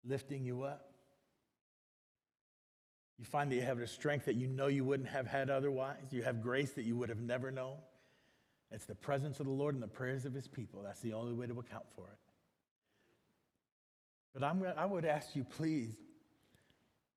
lifting 0.06 0.46
you 0.46 0.64
up. 0.64 0.88
You 3.18 3.26
find 3.26 3.52
that 3.52 3.56
you 3.56 3.62
have 3.62 3.80
a 3.80 3.88
strength 3.88 4.26
that 4.26 4.36
you 4.36 4.48
know 4.48 4.68
you 4.68 4.84
wouldn't 4.84 5.10
have 5.10 5.28
had 5.28 5.50
otherwise. 5.50 5.98
You 6.10 6.24
have 6.24 6.42
grace 6.42 6.72
that 6.72 6.86
you 6.86 6.96
would 6.98 7.10
have 7.10 7.22
never 7.22 7.52
known. 7.52 7.78
It's 8.72 8.86
the 8.86 8.96
presence 8.96 9.40
of 9.40 9.46
the 9.46 9.52
Lord 9.52 9.76
and 9.76 9.84
the 9.84 9.88
prayers 9.88 10.26
of 10.26 10.34
his 10.34 10.48
people. 10.48 10.82
That's 10.84 11.02
the 11.02 11.14
only 11.14 11.34
way 11.34 11.46
to 11.46 11.60
account 11.60 11.86
for 11.96 12.08
it. 12.08 12.18
But 14.34 14.44
I'm, 14.44 14.64
I 14.78 14.86
would 14.86 15.06
ask 15.06 15.36
you, 15.36 15.44
please, 15.44 15.94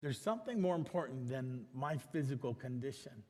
there's 0.05 0.21
something 0.21 0.61
more 0.61 0.77
important 0.77 1.31
than 1.31 1.65
my 1.73 1.97
physical 1.97 2.53
condition. 2.53 3.25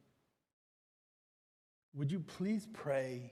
Would 1.94 2.10
you 2.10 2.18
please 2.18 2.66
pray 2.72 3.30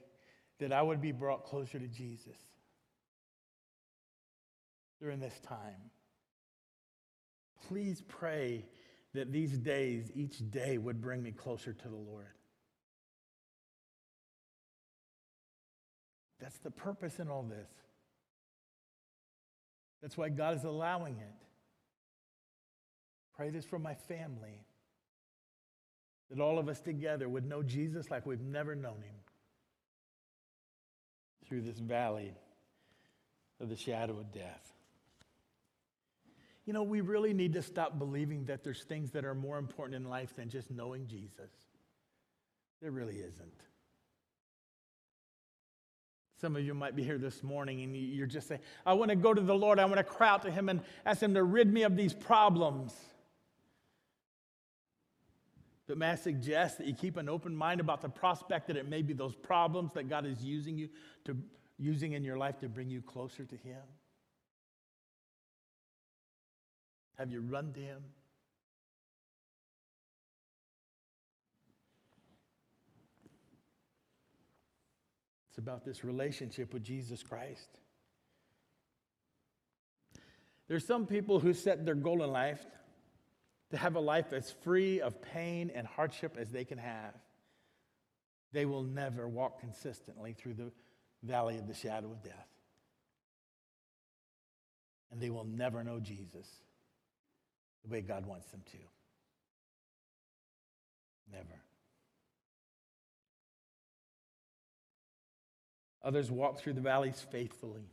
that 0.61 0.72
I 0.72 0.81
would 0.81 1.00
be 1.00 1.11
brought 1.11 1.44
closer 1.44 1.81
to 1.81 1.88
Jesus 1.88 2.38
during 5.00 5.18
this 5.18 5.40
time? 5.40 5.90
Please 7.66 8.00
pray 8.07 8.64
that 9.12 9.33
these 9.33 9.59
days, 9.59 10.12
each 10.14 10.48
day, 10.52 10.78
would 10.78 11.00
bring 11.00 11.20
me 11.20 11.33
closer 11.33 11.72
to 11.72 11.88
the 11.88 11.96
Lord. 11.96 12.37
That's 16.40 16.59
the 16.59 16.70
purpose 16.70 17.18
in 17.18 17.28
all 17.28 17.42
this. 17.42 17.70
That's 20.00 20.16
why 20.16 20.28
God 20.28 20.55
is 20.57 20.62
allowing 20.62 21.14
it. 21.18 21.42
Pray 23.42 23.50
this 23.50 23.64
for 23.64 23.81
my 23.81 23.94
family. 23.94 24.62
That 26.31 26.38
all 26.38 26.61
of 26.61 26.68
us 26.68 26.78
together 26.78 27.28
would 27.28 27.44
know 27.44 27.61
Jesus 27.61 28.09
like 28.09 28.24
we've 28.24 28.40
never 28.40 28.76
known 28.76 29.02
him 29.02 29.16
through 31.48 31.62
this 31.62 31.81
valley 31.81 32.35
of 33.61 33.68
the 33.68 33.74
shadow 33.74 34.12
of 34.12 34.31
death. 34.31 34.72
You 36.66 36.72
know, 36.72 36.85
we 36.85 37.00
really 37.00 37.35
need 37.35 37.55
to 37.55 37.62
stop 37.62 37.98
believing 37.98 38.44
that 38.44 38.62
there's 38.62 38.85
things 38.85 39.11
that 39.11 39.24
are 39.24 39.35
more 39.35 39.59
important 39.59 39.96
in 39.96 40.09
life 40.09 40.37
than 40.37 40.48
just 40.48 40.70
knowing 40.70 41.09
Jesus. 41.09 41.50
There 42.81 42.92
really 42.92 43.16
isn't. 43.16 43.64
Some 46.40 46.55
of 46.55 46.64
you 46.64 46.74
might 46.74 46.94
be 46.94 47.02
here 47.02 47.18
this 47.18 47.42
morning 47.42 47.83
and 47.83 47.96
you're 47.96 48.24
just 48.28 48.46
saying, 48.46 48.61
I 48.87 48.92
want 48.92 49.09
to 49.09 49.16
go 49.16 49.35
to 49.35 49.40
the 49.40 49.52
Lord. 49.52 49.81
I 49.81 49.85
want 49.87 49.96
to 49.96 50.05
cry 50.05 50.28
out 50.28 50.42
to 50.42 50.50
Him 50.52 50.68
and 50.68 50.81
ask 51.05 51.20
Him 51.20 51.35
to 51.35 51.42
rid 51.42 51.72
me 51.72 51.83
of 51.83 51.96
these 51.96 52.14
problems. 52.14 52.94
But 55.92 55.98
may 55.98 56.09
I 56.09 56.14
suggest 56.14 56.78
that 56.78 56.87
you 56.87 56.94
keep 56.94 57.18
an 57.18 57.28
open 57.28 57.55
mind 57.55 57.78
about 57.78 58.00
the 58.00 58.09
prospect 58.09 58.68
that 58.68 58.78
it 58.78 58.88
may 58.88 59.02
be 59.02 59.12
those 59.12 59.35
problems 59.35 59.92
that 59.92 60.09
God 60.09 60.24
is 60.24 60.42
using 60.42 60.78
you 60.78 60.88
to 61.26 61.37
using 61.78 62.14
in 62.14 62.24
your 62.24 62.38
life 62.38 62.59
to 62.61 62.68
bring 62.70 62.88
you 62.88 63.02
closer 63.02 63.44
to 63.44 63.57
Him? 63.57 63.83
Have 67.18 67.31
you 67.31 67.42
run 67.42 67.74
to 67.74 67.81
Him? 67.81 68.00
It's 75.50 75.59
about 75.59 75.85
this 75.85 76.05
relationship 76.05 76.72
with 76.72 76.83
Jesus 76.83 77.22
Christ. 77.22 77.68
There's 80.68 80.87
some 80.87 81.05
people 81.05 81.38
who 81.38 81.52
set 81.52 81.85
their 81.85 81.94
goal 81.94 82.22
in 82.22 82.31
life 82.33 82.64
to 83.72 83.78
have 83.78 83.96
a 83.96 84.00
life 84.00 84.35
as 84.35 84.50
free 84.62 85.00
of 85.00 85.20
pain 85.22 85.72
and 85.74 85.87
hardship 85.87 86.37
as 86.38 86.50
they 86.50 86.64
can 86.64 86.76
have, 86.76 87.14
they 88.52 88.66
will 88.66 88.82
never 88.82 89.26
walk 89.26 89.61
consistently 89.61 90.35
through 90.35 90.52
the 90.52 90.70
valley 91.22 91.56
of 91.56 91.66
the 91.66 91.72
shadow 91.72 92.12
of 92.12 92.22
death. 92.22 92.48
And 95.11 95.20
they 95.20 95.30
will 95.30 95.44
never 95.44 95.82
know 95.82 96.00
Jesus 96.00 96.46
the 97.82 97.90
way 97.90 98.02
God 98.02 98.26
wants 98.26 98.46
them 98.48 98.61
to. 98.72 98.78
Never. 101.32 101.62
Others 106.04 106.30
walk 106.30 106.58
through 106.58 106.74
the 106.74 106.82
valleys 106.82 107.24
faithfully 107.30 107.88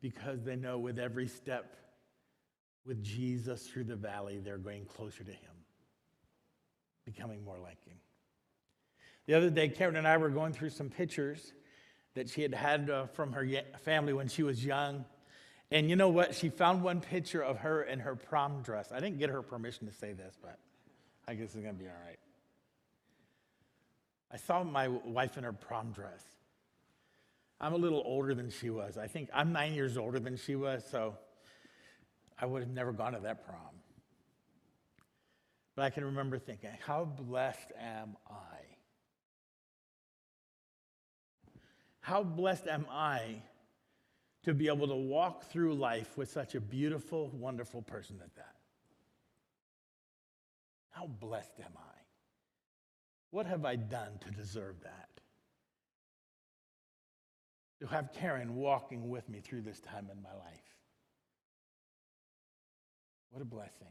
because 0.00 0.44
they 0.44 0.54
know 0.54 0.78
with 0.78 1.00
every 1.00 1.26
step 1.26 1.74
with 2.88 3.04
Jesus 3.04 3.68
through 3.68 3.84
the 3.84 3.94
valley, 3.94 4.38
they're 4.38 4.58
going 4.58 4.86
closer 4.86 5.22
to 5.22 5.30
Him, 5.30 5.52
becoming 7.04 7.44
more 7.44 7.58
like 7.58 7.84
Him. 7.84 7.98
The 9.26 9.34
other 9.34 9.50
day, 9.50 9.68
Karen 9.68 9.94
and 9.94 10.08
I 10.08 10.16
were 10.16 10.30
going 10.30 10.54
through 10.54 10.70
some 10.70 10.88
pictures 10.88 11.52
that 12.14 12.30
she 12.30 12.40
had 12.40 12.54
had 12.54 12.88
uh, 12.88 13.06
from 13.08 13.32
her 13.32 13.46
family 13.84 14.14
when 14.14 14.26
she 14.26 14.42
was 14.42 14.64
young. 14.64 15.04
And 15.70 15.90
you 15.90 15.96
know 15.96 16.08
what? 16.08 16.34
She 16.34 16.48
found 16.48 16.82
one 16.82 17.02
picture 17.02 17.42
of 17.42 17.58
her 17.58 17.82
in 17.82 18.00
her 18.00 18.16
prom 18.16 18.62
dress. 18.62 18.90
I 18.90 19.00
didn't 19.00 19.18
get 19.18 19.28
her 19.28 19.42
permission 19.42 19.86
to 19.86 19.92
say 19.92 20.14
this, 20.14 20.34
but 20.40 20.58
I 21.28 21.34
guess 21.34 21.44
it's 21.44 21.54
going 21.56 21.66
to 21.66 21.72
be 21.74 21.84
all 21.84 22.06
right. 22.06 22.18
I 24.32 24.38
saw 24.38 24.64
my 24.64 24.88
wife 24.88 25.36
in 25.36 25.44
her 25.44 25.52
prom 25.52 25.92
dress. 25.92 26.24
I'm 27.60 27.74
a 27.74 27.76
little 27.76 28.02
older 28.04 28.34
than 28.34 28.50
she 28.50 28.70
was. 28.70 28.96
I 28.96 29.08
think 29.08 29.28
I'm 29.34 29.52
nine 29.52 29.74
years 29.74 29.98
older 29.98 30.18
than 30.18 30.38
she 30.38 30.56
was, 30.56 30.84
so 30.90 31.18
I 32.40 32.46
would 32.46 32.62
have 32.62 32.70
never 32.70 32.92
gone 32.92 33.12
to 33.12 33.20
that 33.20 33.44
prom. 33.44 33.58
But 35.74 35.84
I 35.84 35.90
can 35.90 36.04
remember 36.04 36.38
thinking, 36.38 36.70
how 36.84 37.04
blessed 37.04 37.72
am 37.80 38.16
I? 38.28 38.58
How 42.00 42.22
blessed 42.22 42.66
am 42.66 42.86
I 42.90 43.42
to 44.44 44.54
be 44.54 44.68
able 44.68 44.88
to 44.88 44.94
walk 44.94 45.44
through 45.50 45.74
life 45.74 46.16
with 46.16 46.30
such 46.30 46.54
a 46.54 46.60
beautiful, 46.60 47.28
wonderful 47.34 47.82
person 47.82 48.18
at 48.22 48.34
that. 48.36 48.54
How 50.90 51.06
blessed 51.06 51.60
am 51.60 51.72
I? 51.76 51.98
What 53.30 53.44
have 53.44 53.64
I 53.64 53.76
done 53.76 54.18
to 54.20 54.30
deserve 54.30 54.80
that? 54.84 55.08
To 57.80 57.86
have 57.86 58.12
Karen 58.12 58.56
walking 58.56 59.10
with 59.10 59.28
me 59.28 59.40
through 59.40 59.62
this 59.62 59.80
time 59.80 60.08
in 60.10 60.22
my 60.22 60.32
life. 60.32 60.67
What 63.30 63.42
a 63.42 63.44
blessing. 63.44 63.88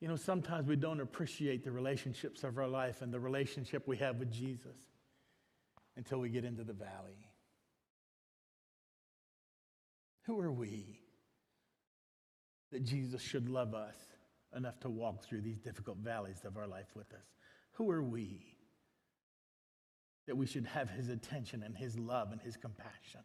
You 0.00 0.06
know, 0.06 0.16
sometimes 0.16 0.68
we 0.68 0.76
don't 0.76 1.00
appreciate 1.00 1.64
the 1.64 1.72
relationships 1.72 2.44
of 2.44 2.56
our 2.56 2.68
life 2.68 3.02
and 3.02 3.12
the 3.12 3.18
relationship 3.18 3.88
we 3.88 3.96
have 3.96 4.16
with 4.16 4.30
Jesus 4.32 4.76
until 5.96 6.20
we 6.20 6.28
get 6.28 6.44
into 6.44 6.62
the 6.62 6.72
valley. 6.72 7.26
Who 10.26 10.38
are 10.40 10.52
we 10.52 11.00
that 12.70 12.84
Jesus 12.84 13.22
should 13.22 13.48
love 13.48 13.74
us 13.74 13.96
enough 14.56 14.78
to 14.80 14.90
walk 14.90 15.24
through 15.24 15.40
these 15.40 15.58
difficult 15.58 15.98
valleys 15.98 16.42
of 16.44 16.56
our 16.56 16.68
life 16.68 16.94
with 16.94 17.12
us? 17.12 17.26
Who 17.72 17.90
are 17.90 18.02
we 18.02 18.54
that 20.26 20.36
we 20.36 20.46
should 20.46 20.66
have 20.66 20.90
his 20.90 21.08
attention 21.08 21.62
and 21.64 21.76
his 21.76 21.98
love 21.98 22.30
and 22.30 22.40
his 22.40 22.56
compassion? 22.56 23.22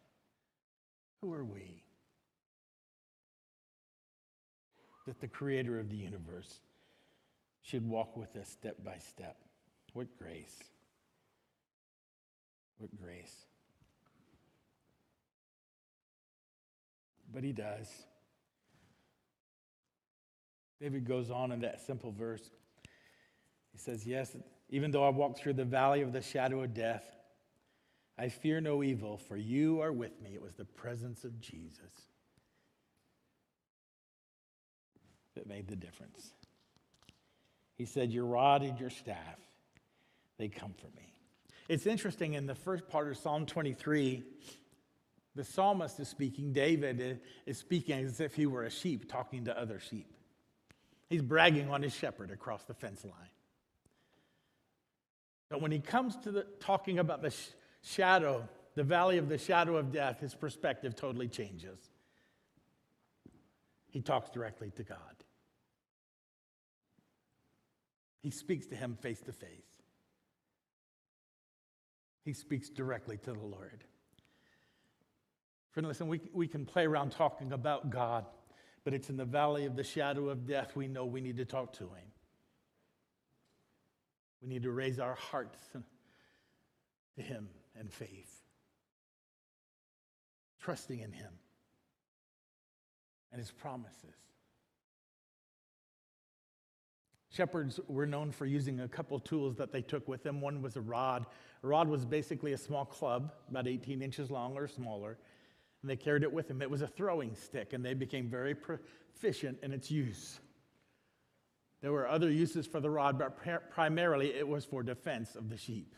Who 1.24 1.32
are 1.32 1.44
we? 1.44 1.82
That 5.06 5.22
the 5.22 5.26
creator 5.26 5.80
of 5.80 5.88
the 5.88 5.96
universe 5.96 6.60
should 7.62 7.88
walk 7.88 8.14
with 8.14 8.36
us 8.36 8.46
step 8.46 8.84
by 8.84 8.98
step. 8.98 9.38
What 9.94 10.08
grace! 10.18 10.58
What 12.76 12.90
grace. 12.94 13.34
But 17.32 17.42
he 17.42 17.52
does. 17.52 17.88
David 20.78 21.06
goes 21.06 21.30
on 21.30 21.52
in 21.52 21.60
that 21.62 21.80
simple 21.80 22.12
verse. 22.12 22.50
He 23.72 23.78
says, 23.78 24.06
Yes, 24.06 24.36
even 24.68 24.90
though 24.90 25.06
I 25.06 25.08
walk 25.08 25.38
through 25.38 25.54
the 25.54 25.64
valley 25.64 26.02
of 26.02 26.12
the 26.12 26.20
shadow 26.20 26.62
of 26.62 26.74
death, 26.74 27.04
I 28.18 28.28
fear 28.28 28.60
no 28.60 28.82
evil, 28.82 29.16
for 29.16 29.36
you 29.36 29.80
are 29.80 29.92
with 29.92 30.20
me. 30.22 30.30
It 30.34 30.42
was 30.42 30.54
the 30.54 30.64
presence 30.64 31.24
of 31.24 31.40
Jesus 31.40 31.80
that 35.34 35.48
made 35.48 35.66
the 35.66 35.76
difference. 35.76 36.32
He 37.76 37.86
said, 37.86 38.12
Your 38.12 38.26
rod 38.26 38.62
and 38.62 38.78
your 38.78 38.90
staff, 38.90 39.38
they 40.38 40.48
comfort 40.48 40.94
me. 40.94 41.12
It's 41.68 41.86
interesting 41.86 42.34
in 42.34 42.46
the 42.46 42.54
first 42.54 42.88
part 42.88 43.08
of 43.08 43.16
Psalm 43.16 43.46
23, 43.46 44.22
the 45.34 45.44
psalmist 45.44 45.98
is 45.98 46.08
speaking, 46.08 46.52
David 46.52 47.20
is 47.46 47.58
speaking 47.58 48.04
as 48.04 48.20
if 48.20 48.34
he 48.34 48.46
were 48.46 48.62
a 48.62 48.70
sheep 48.70 49.10
talking 49.10 49.46
to 49.46 49.58
other 49.58 49.80
sheep. 49.80 50.06
He's 51.08 51.22
bragging 51.22 51.70
on 51.70 51.82
his 51.82 51.94
shepherd 51.94 52.30
across 52.30 52.62
the 52.64 52.74
fence 52.74 53.04
line. 53.04 53.12
But 55.50 55.60
when 55.60 55.72
he 55.72 55.80
comes 55.80 56.16
to 56.18 56.30
the, 56.30 56.46
talking 56.60 56.98
about 56.98 57.22
the 57.22 57.34
shadow, 57.84 58.48
the 58.74 58.82
valley 58.82 59.18
of 59.18 59.28
the 59.28 59.38
shadow 59.38 59.76
of 59.76 59.92
death, 59.92 60.20
his 60.20 60.34
perspective 60.34 60.96
totally 60.96 61.28
changes. 61.28 61.78
He 63.90 64.00
talks 64.00 64.30
directly 64.30 64.70
to 64.72 64.82
God. 64.82 64.98
He 68.22 68.30
speaks 68.30 68.66
to 68.66 68.74
him 68.74 68.96
face 69.00 69.20
to 69.20 69.32
face. 69.32 69.68
He 72.24 72.32
speaks 72.32 72.70
directly 72.70 73.18
to 73.18 73.32
the 73.32 73.38
Lord. 73.38 73.84
Friend, 75.72 75.86
listen, 75.86 76.08
we, 76.08 76.20
we 76.32 76.48
can 76.48 76.64
play 76.64 76.86
around 76.86 77.12
talking 77.12 77.52
about 77.52 77.90
God, 77.90 78.24
but 78.82 78.94
it's 78.94 79.10
in 79.10 79.16
the 79.16 79.26
valley 79.26 79.66
of 79.66 79.76
the 79.76 79.84
shadow 79.84 80.30
of 80.30 80.46
death 80.46 80.74
we 80.74 80.88
know 80.88 81.04
we 81.04 81.20
need 81.20 81.36
to 81.36 81.44
talk 81.44 81.74
to 81.74 81.84
Him. 81.84 82.12
We 84.40 84.48
need 84.48 84.62
to 84.62 84.70
raise 84.70 84.98
our 84.98 85.14
hearts 85.14 85.58
to 85.74 87.22
Him 87.22 87.48
in 87.78 87.88
faith, 87.88 88.42
trusting 90.60 91.00
in 91.00 91.12
Him 91.12 91.32
and 93.32 93.40
His 93.40 93.50
promises. 93.50 94.14
Shepherds 97.30 97.80
were 97.88 98.06
known 98.06 98.30
for 98.30 98.46
using 98.46 98.80
a 98.80 98.88
couple 98.88 99.18
tools 99.18 99.56
that 99.56 99.72
they 99.72 99.82
took 99.82 100.06
with 100.06 100.22
them. 100.22 100.40
One 100.40 100.62
was 100.62 100.76
a 100.76 100.80
rod. 100.80 101.26
A 101.64 101.66
rod 101.66 101.88
was 101.88 102.04
basically 102.04 102.52
a 102.52 102.58
small 102.58 102.84
club, 102.84 103.32
about 103.50 103.66
18 103.66 104.02
inches 104.02 104.30
long 104.30 104.56
or 104.56 104.68
smaller, 104.68 105.18
and 105.82 105.90
they 105.90 105.96
carried 105.96 106.22
it 106.22 106.32
with 106.32 106.46
them. 106.46 106.62
It 106.62 106.70
was 106.70 106.82
a 106.82 106.86
throwing 106.86 107.34
stick, 107.34 107.72
and 107.72 107.84
they 107.84 107.92
became 107.92 108.28
very 108.28 108.54
proficient 108.54 109.58
in 109.64 109.72
its 109.72 109.90
use. 109.90 110.38
There 111.82 111.90
were 111.92 112.08
other 112.08 112.30
uses 112.30 112.66
for 112.66 112.78
the 112.78 112.88
rod, 112.88 113.18
but 113.18 113.36
primarily 113.68 114.32
it 114.32 114.46
was 114.46 114.64
for 114.64 114.84
defense 114.84 115.34
of 115.34 115.50
the 115.50 115.56
sheep. 115.56 115.92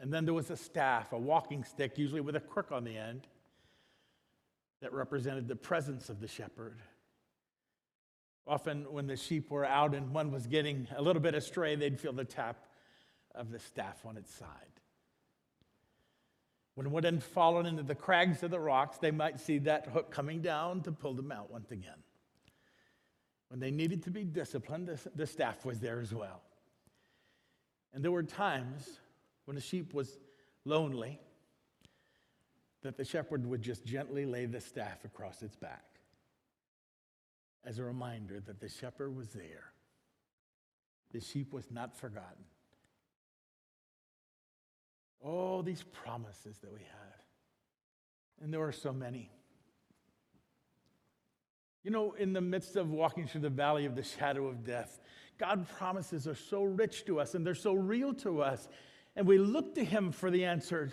And 0.00 0.12
then 0.12 0.24
there 0.24 0.34
was 0.34 0.50
a 0.50 0.56
staff, 0.56 1.12
a 1.12 1.18
walking 1.18 1.64
stick, 1.64 1.98
usually 1.98 2.20
with 2.20 2.36
a 2.36 2.40
crook 2.40 2.70
on 2.70 2.84
the 2.84 2.96
end, 2.96 3.26
that 4.80 4.92
represented 4.92 5.48
the 5.48 5.56
presence 5.56 6.08
of 6.08 6.20
the 6.20 6.28
shepherd. 6.28 6.78
Often, 8.46 8.92
when 8.92 9.06
the 9.06 9.16
sheep 9.16 9.50
were 9.50 9.64
out 9.64 9.94
and 9.94 10.14
one 10.14 10.30
was 10.30 10.46
getting 10.46 10.86
a 10.96 11.02
little 11.02 11.20
bit 11.20 11.34
astray, 11.34 11.74
they'd 11.74 11.98
feel 11.98 12.12
the 12.12 12.24
tap 12.24 12.66
of 13.34 13.50
the 13.50 13.58
staff 13.58 14.06
on 14.06 14.16
its 14.16 14.32
side. 14.32 14.48
When 16.74 16.92
one 16.92 17.02
had 17.02 17.22
fallen 17.22 17.66
into 17.66 17.82
the 17.82 17.96
crags 17.96 18.42
of 18.44 18.52
the 18.52 18.60
rocks, 18.60 18.98
they 18.98 19.10
might 19.10 19.40
see 19.40 19.58
that 19.58 19.88
hook 19.88 20.12
coming 20.12 20.40
down 20.40 20.82
to 20.82 20.92
pull 20.92 21.12
them 21.12 21.32
out 21.32 21.50
once 21.50 21.72
again. 21.72 22.04
When 23.48 23.58
they 23.58 23.72
needed 23.72 24.04
to 24.04 24.10
be 24.10 24.22
disciplined, 24.22 24.96
the 25.14 25.26
staff 25.26 25.64
was 25.64 25.80
there 25.80 26.00
as 26.00 26.14
well. 26.14 26.40
And 27.92 28.04
there 28.04 28.12
were 28.12 28.22
times 28.22 29.00
when 29.48 29.54
the 29.54 29.62
sheep 29.62 29.94
was 29.94 30.18
lonely 30.66 31.18
that 32.82 32.98
the 32.98 33.04
shepherd 33.04 33.46
would 33.46 33.62
just 33.62 33.82
gently 33.82 34.26
lay 34.26 34.44
the 34.44 34.60
staff 34.60 35.06
across 35.06 35.42
its 35.42 35.56
back 35.56 36.00
as 37.64 37.78
a 37.78 37.82
reminder 37.82 38.40
that 38.40 38.60
the 38.60 38.68
shepherd 38.68 39.16
was 39.16 39.28
there. 39.30 39.72
The 41.12 41.20
sheep 41.20 41.54
was 41.54 41.70
not 41.70 41.96
forgotten. 41.96 42.44
Oh, 45.24 45.62
these 45.62 45.82
promises 45.82 46.58
that 46.58 46.70
we 46.70 46.80
have. 46.80 47.22
And 48.42 48.52
there 48.52 48.60
are 48.60 48.70
so 48.70 48.92
many. 48.92 49.30
You 51.84 51.90
know, 51.90 52.12
in 52.18 52.34
the 52.34 52.42
midst 52.42 52.76
of 52.76 52.90
walking 52.90 53.26
through 53.26 53.40
the 53.40 53.48
valley 53.48 53.86
of 53.86 53.96
the 53.96 54.02
shadow 54.02 54.46
of 54.46 54.62
death, 54.62 55.00
God's 55.38 55.66
promises 55.78 56.28
are 56.28 56.34
so 56.34 56.64
rich 56.64 57.06
to 57.06 57.18
us 57.18 57.34
and 57.34 57.46
they're 57.46 57.54
so 57.54 57.72
real 57.72 58.12
to 58.16 58.42
us. 58.42 58.68
And 59.16 59.26
we 59.26 59.38
look 59.38 59.74
to 59.74 59.84
Him 59.84 60.12
for 60.12 60.30
the 60.30 60.44
answer 60.44 60.92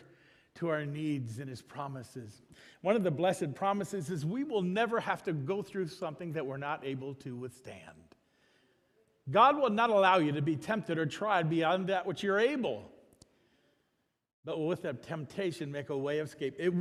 to 0.56 0.70
our 0.70 0.86
needs 0.86 1.40
and 1.40 1.50
his 1.50 1.62
promises. 1.62 2.42
One 2.82 2.96
of 2.96 3.04
the 3.04 3.12
blessed 3.12 3.54
promises 3.56 4.10
is 4.10 4.26
we 4.26 4.44
will 4.44 4.62
never 4.62 5.00
have 5.00 5.22
to 5.24 5.34
go 5.34 5.62
through 5.62 5.88
something 5.88 6.34
that 6.34 6.46
we're 6.46 6.58
not 6.58 6.86
able 6.86 7.14
to 7.16 7.36
withstand. 7.36 7.82
God 9.30 9.58
will 9.58 9.70
not 9.70 9.90
allow 9.90 10.18
you 10.20 10.32
to 10.34 10.42
be 10.42 10.56
tempted 10.56 10.98
or 10.98 11.06
tried 11.06 11.50
beyond 11.50 11.88
that 11.88 12.06
which 12.06 12.24
you're 12.24 12.40
able. 12.40 12.92
But 14.46 14.60
with 14.60 14.84
that 14.84 15.04
temptation, 15.04 15.72
make 15.72 15.90
a 15.90 15.98
way 15.98 16.20
of 16.20 16.28
escape. 16.28 16.56
It, 16.60 16.72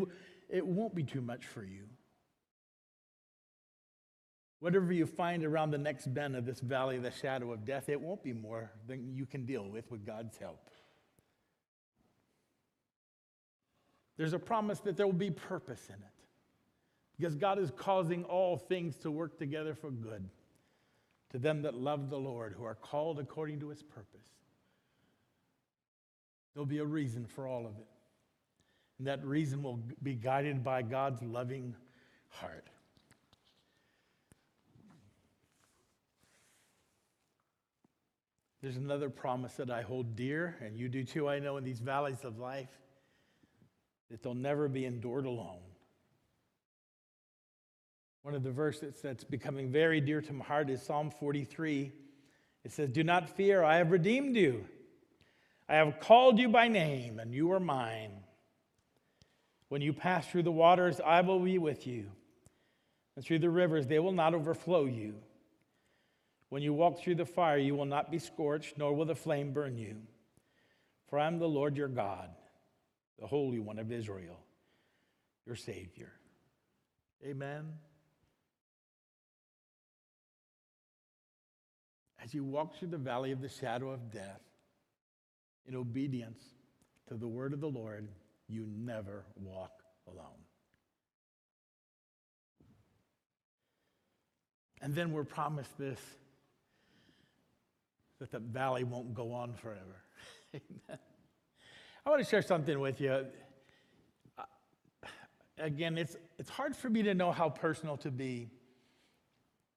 it 0.49 0.64
won't 0.64 0.94
be 0.94 1.03
too 1.03 1.23
much 1.23 1.47
for 1.47 1.64
you. 1.64 1.85
Whatever 4.61 4.92
you 4.92 5.07
find 5.07 5.44
around 5.44 5.70
the 5.70 5.79
next 5.79 6.12
bend 6.12 6.37
of 6.37 6.44
this 6.44 6.61
valley 6.61 6.99
the 6.99 7.11
shadow 7.11 7.53
of 7.53 7.64
death, 7.64 7.88
it 7.88 8.01
won't 8.01 8.23
be 8.23 8.33
more 8.33 8.70
than 8.87 9.14
you 9.14 9.27
can 9.27 9.47
deal 9.47 9.68
with 9.68 9.90
with 9.90 10.07
God's 10.07 10.37
help. 10.37 10.70
There's 14.16 14.33
a 14.33 14.38
promise 14.38 14.81
that 14.81 14.96
there 14.96 15.07
will 15.07 15.12
be 15.12 15.31
purpose 15.31 15.88
in 15.88 15.94
it 15.94 16.14
because 17.18 17.35
God 17.35 17.59
is 17.59 17.70
causing 17.77 18.24
all 18.24 18.57
things 18.57 18.96
to 18.98 19.11
work 19.11 19.38
together 19.38 19.74
for 19.74 19.90
good 19.90 20.29
to 21.31 21.38
them 21.38 21.62
that 21.62 21.74
love 21.74 22.11
the 22.11 22.18
Lord, 22.18 22.55
who 22.57 22.64
are 22.64 22.77
called 22.77 23.18
according 23.18 23.59
to 23.61 23.68
his 23.68 23.83
purpose. 23.83 24.29
There'll 26.55 26.66
be 26.66 26.79
a 26.79 26.85
reason 26.85 27.27
for 27.27 27.48
all 27.48 27.66
of 27.66 27.77
it. 27.77 27.87
And 28.98 29.09
that 29.09 29.24
reason 29.24 29.61
will 29.61 29.81
be 30.03 30.14
guided 30.14 30.62
by 30.62 30.83
God's 30.83 31.20
loving 31.22 31.74
heart. 32.29 32.68
There's 38.62 38.77
another 38.77 39.11
promise 39.11 39.55
that 39.55 39.70
I 39.70 39.83
hold 39.83 40.14
dear, 40.14 40.57
and 40.64 40.79
you 40.79 40.88
do 40.88 41.03
too, 41.03 41.29
I 41.29 41.40
know, 41.40 41.57
in 41.57 41.64
these 41.64 41.81
valleys 41.81 42.24
of 42.24 42.38
life 42.38 42.70
that 44.11 44.23
they'll 44.23 44.35
never 44.35 44.69
be 44.69 44.85
endured 44.85 45.27
alone. 45.27 45.61
One 48.23 48.35
of 48.35 48.43
the 48.43 48.51
verses 48.51 48.95
that's 49.03 49.25
becoming 49.25 49.71
very 49.71 50.01
dear 50.01 50.23
to 50.23 50.33
my 50.33 50.45
heart 50.45 50.71
is 50.71 50.81
Psalm 50.81 51.11
43. 51.11 51.93
It 52.64 52.73
says, 52.73 52.90
Do 52.90 53.05
not 53.05 53.29
fear, 53.29 53.62
I 53.62 53.77
have 53.77 53.90
redeemed 53.90 54.37
you. 54.37 54.64
I 55.69 55.77
have 55.77 56.01
called 56.01 56.38
you 56.38 56.49
by 56.49 56.69
name, 56.69 57.19
and 57.19 57.35
you 57.35 57.53
are 57.53 57.61
mine. 57.61 58.12
When 59.69 59.83
you 59.83 59.93
pass 59.93 60.27
through 60.27 60.45
the 60.45 60.53
waters, 60.53 61.01
I 61.05 61.21
will 61.23 61.40
be 61.40 61.59
with 61.59 61.87
you. 61.87 62.11
And 63.17 63.25
through 63.25 63.40
the 63.40 63.51
rivers, 63.51 63.87
they 63.87 63.99
will 63.99 64.12
not 64.12 64.35
overflow 64.35 64.87
you. 64.87 65.14
When 66.49 66.62
you 66.62 66.73
walk 66.73 67.01
through 67.01 67.17
the 67.17 67.27
fire, 67.27 67.59
you 67.59 67.75
will 67.75 67.85
not 67.85 68.11
be 68.11 68.19
scorched, 68.19 68.79
nor 68.79 68.95
will 68.95 69.07
the 69.07 69.14
flame 69.14 69.53
burn 69.53 69.77
you. 69.77 69.97
For 71.09 71.19
I 71.19 71.27
am 71.27 71.38
the 71.38 71.49
Lord 71.49 71.77
your 71.77 71.88
God, 71.88 72.31
the 73.18 73.27
Holy 73.27 73.59
One 73.59 73.79
of 73.79 73.92
Israel, 73.92 74.40
your 75.46 75.57
Savior. 75.57 76.12
Amen. 77.24 77.64
As 82.22 82.33
you 82.35 82.44
walk 82.44 82.77
through 82.77 82.88
the 82.88 82.98
valley 82.98 83.33
of 83.33 83.40
the 83.40 83.48
shadow 83.48 83.90
of 83.90 84.11
death, 84.11 84.40
in 85.66 85.74
obedience 85.74 86.42
to 87.09 87.14
the 87.14 87.29
word 87.29 87.53
of 87.53 87.61
the 87.61 87.68
Lord, 87.68 88.09
you 88.48 88.66
never 88.77 89.24
walk 89.37 89.83
alone. 90.07 90.27
And 94.83 94.94
then 94.94 95.12
we're 95.12 95.24
promised 95.24 95.77
this 95.79 96.00
that 98.20 98.31
the 98.31 98.38
valley 98.38 98.85
won't 98.85 99.12
go 99.12 99.33
on 99.33 99.55
forever. 99.55 100.03
Amen. 100.55 100.98
I 102.07 102.11
want 102.11 102.23
to 102.23 102.29
share 102.29 102.43
something 102.43 102.79
with 102.81 103.01
you. 103.01 103.25
Uh, 104.37 104.43
again, 105.59 105.97
it's, 105.97 106.17
it's 106.38 106.51
hard 106.51 106.77
for 106.77 106.90
me 106.90 107.03
to 107.03 107.14
know 107.14 107.33
how 107.33 107.49
personal 107.49 107.97
to 107.99 108.11
be 108.11 108.51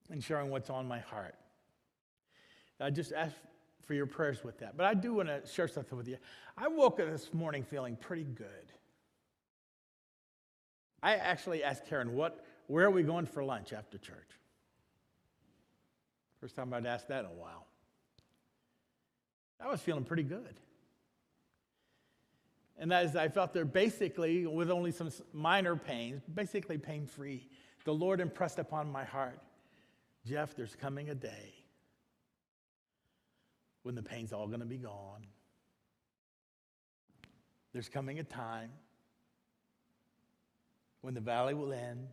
in 0.09 0.19
sharing 0.19 0.49
what's 0.49 0.69
on 0.69 0.87
my 0.87 0.99
heart. 0.99 1.35
I 2.79 2.89
just 2.89 3.13
ask 3.13 3.33
for 3.85 3.93
your 3.93 4.05
prayers 4.05 4.43
with 4.43 4.59
that. 4.59 4.75
But 4.75 4.85
I 4.85 4.93
do 4.93 5.13
want 5.13 5.29
to 5.29 5.41
share 5.47 5.69
something 5.69 5.97
with 5.97 6.07
you. 6.07 6.17
I 6.57 6.67
woke 6.67 6.99
up 6.99 7.09
this 7.09 7.33
morning 7.33 7.63
feeling 7.63 7.95
pretty 7.95 8.25
good. 8.25 8.73
I 11.01 11.15
actually 11.15 11.63
asked 11.63 11.85
Karen, 11.87 12.13
what, 12.13 12.43
where 12.67 12.85
are 12.85 12.91
we 12.91 13.03
going 13.03 13.25
for 13.25 13.43
lunch 13.43 13.71
after 13.71 13.97
church? 13.97 14.17
First 16.41 16.55
time 16.55 16.73
I'd 16.73 16.85
asked 16.85 17.07
that 17.07 17.21
in 17.21 17.31
a 17.31 17.33
while. 17.33 17.65
I 19.61 19.69
was 19.69 19.79
feeling 19.79 20.03
pretty 20.03 20.23
good. 20.23 20.55
And 22.77 22.93
as 22.93 23.15
I 23.15 23.27
felt 23.27 23.53
there 23.53 23.65
basically, 23.65 24.45
with 24.45 24.69
only 24.69 24.91
some 24.91 25.09
minor 25.33 25.75
pains, 25.75 26.21
basically 26.33 26.77
pain 26.77 27.07
free, 27.07 27.47
the 27.85 27.93
Lord 27.93 28.19
impressed 28.19 28.59
upon 28.59 28.91
my 28.91 29.03
heart 29.03 29.39
Jeff, 30.27 30.55
there's 30.55 30.75
coming 30.75 31.09
a 31.09 31.15
day 31.15 31.53
when 33.83 33.95
the 33.95 34.03
pain's 34.03 34.33
all 34.33 34.47
going 34.47 34.59
to 34.59 34.65
be 34.65 34.77
gone. 34.77 35.25
There's 37.71 37.87
coming 37.87 38.19
a 38.19 38.23
time 38.23 38.71
when 40.99 41.13
the 41.13 41.21
valley 41.21 41.53
will 41.53 41.71
end 41.71 42.07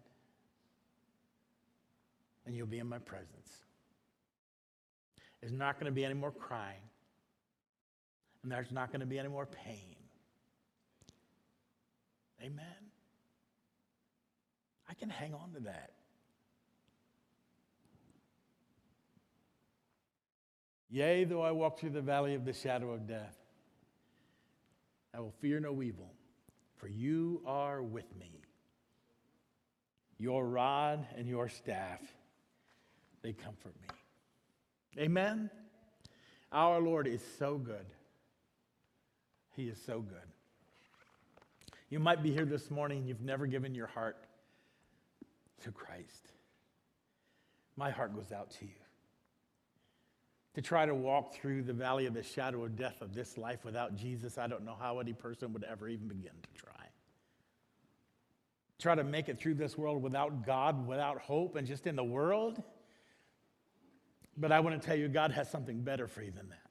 and 2.47 2.55
you'll 2.55 2.69
be 2.69 2.79
in 2.79 2.89
my 2.89 2.99
presence. 2.99 3.51
There's 5.41 5.53
not 5.53 5.81
going 5.81 5.87
to 5.87 5.95
be 5.95 6.05
any 6.05 6.15
more 6.15 6.31
crying, 6.31 6.83
and 8.43 8.53
there's 8.53 8.71
not 8.71 8.93
going 8.93 9.01
to 9.01 9.07
be 9.07 9.19
any 9.19 9.29
more 9.29 9.47
pain. 9.47 9.94
Amen. 12.45 12.65
I 14.89 14.95
can 14.95 15.09
hang 15.09 15.33
on 15.33 15.53
to 15.55 15.61
that. 15.61 15.93
Yea, 20.91 21.25
though 21.25 21.43
I 21.43 21.53
walk 21.53 21.79
through 21.79 21.91
the 21.91 22.03
valley 22.03 22.35
of 22.35 22.45
the 22.45 22.53
shadow 22.53 22.93
of 22.93 23.07
death, 23.09 23.37
I 25.15 25.21
will 25.21 25.33
fear 25.41 25.59
no 25.59 25.83
evil, 25.83 26.13
for 26.77 26.87
you 26.87 27.41
are 27.47 27.83
with 27.83 28.15
me. 28.19 28.43
Your 30.19 30.47
rod 30.47 31.07
and 31.17 31.27
your 31.27 31.49
staff, 31.49 32.01
they 33.23 33.33
comfort 33.33 33.75
me. 33.81 35.03
Amen. 35.03 35.51
Our 36.53 36.81
Lord 36.81 37.07
is 37.07 37.23
so 37.39 37.57
good. 37.57 37.87
He 39.57 39.65
is 39.65 39.79
so 39.85 40.01
good. 40.01 40.19
You 41.95 42.01
might 42.01 42.25
be 42.25 42.33
here 42.33 42.45
this 42.45 42.73
morning 42.73 42.99
and 42.99 43.09
you've 43.09 43.21
never 43.21 43.47
given 43.47 43.73
your 43.73 43.87
heart 43.87 44.17
to 45.63 45.71
Christ. 45.71 46.33
My 47.77 47.93
heart 47.93 48.17
goes 48.17 48.33
out 48.33 48.51
to 48.59 48.65
you 48.65 48.73
to 50.57 50.61
try 50.61 50.87
to 50.87 50.93
walk 50.93 51.35
through 51.35 51.63
the 51.63 51.73
valley 51.73 52.07
of 52.07 52.15
the 52.15 52.23
shadow 52.25 52.65
of 52.65 52.75
death 52.75 53.01
of 53.01 53.15
this 53.15 53.39
life 53.39 53.65
without 53.65 53.95
Jesus, 53.95 54.39
I 54.39 54.49
don't 54.49 54.65
know 54.65 54.75
how 54.77 54.99
any 54.99 55.13
person 55.13 55.53
would 55.53 55.63
ever 55.63 55.87
even 55.89 56.09
begin 56.09 56.33
to 56.43 56.61
try. 56.61 56.85
Try 58.81 58.97
to 58.97 59.05
make 59.05 59.29
it 59.29 59.39
through 59.39 59.55
this 59.55 59.79
world 59.79 60.03
without 60.03 60.45
God, 60.45 60.89
without 60.89 61.21
hope, 61.21 61.55
and 61.55 61.65
just 61.65 61.87
in 61.87 61.95
the 61.95 62.03
world. 62.03 62.61
But 64.37 64.51
I 64.51 64.59
want 64.59 64.83
to 64.83 64.85
tell 64.85 64.97
you, 64.97 65.07
God 65.07 65.31
has 65.31 65.49
something 65.49 65.81
better 65.83 66.09
for 66.09 66.23
you 66.23 66.33
than 66.33 66.49
that. 66.49 66.64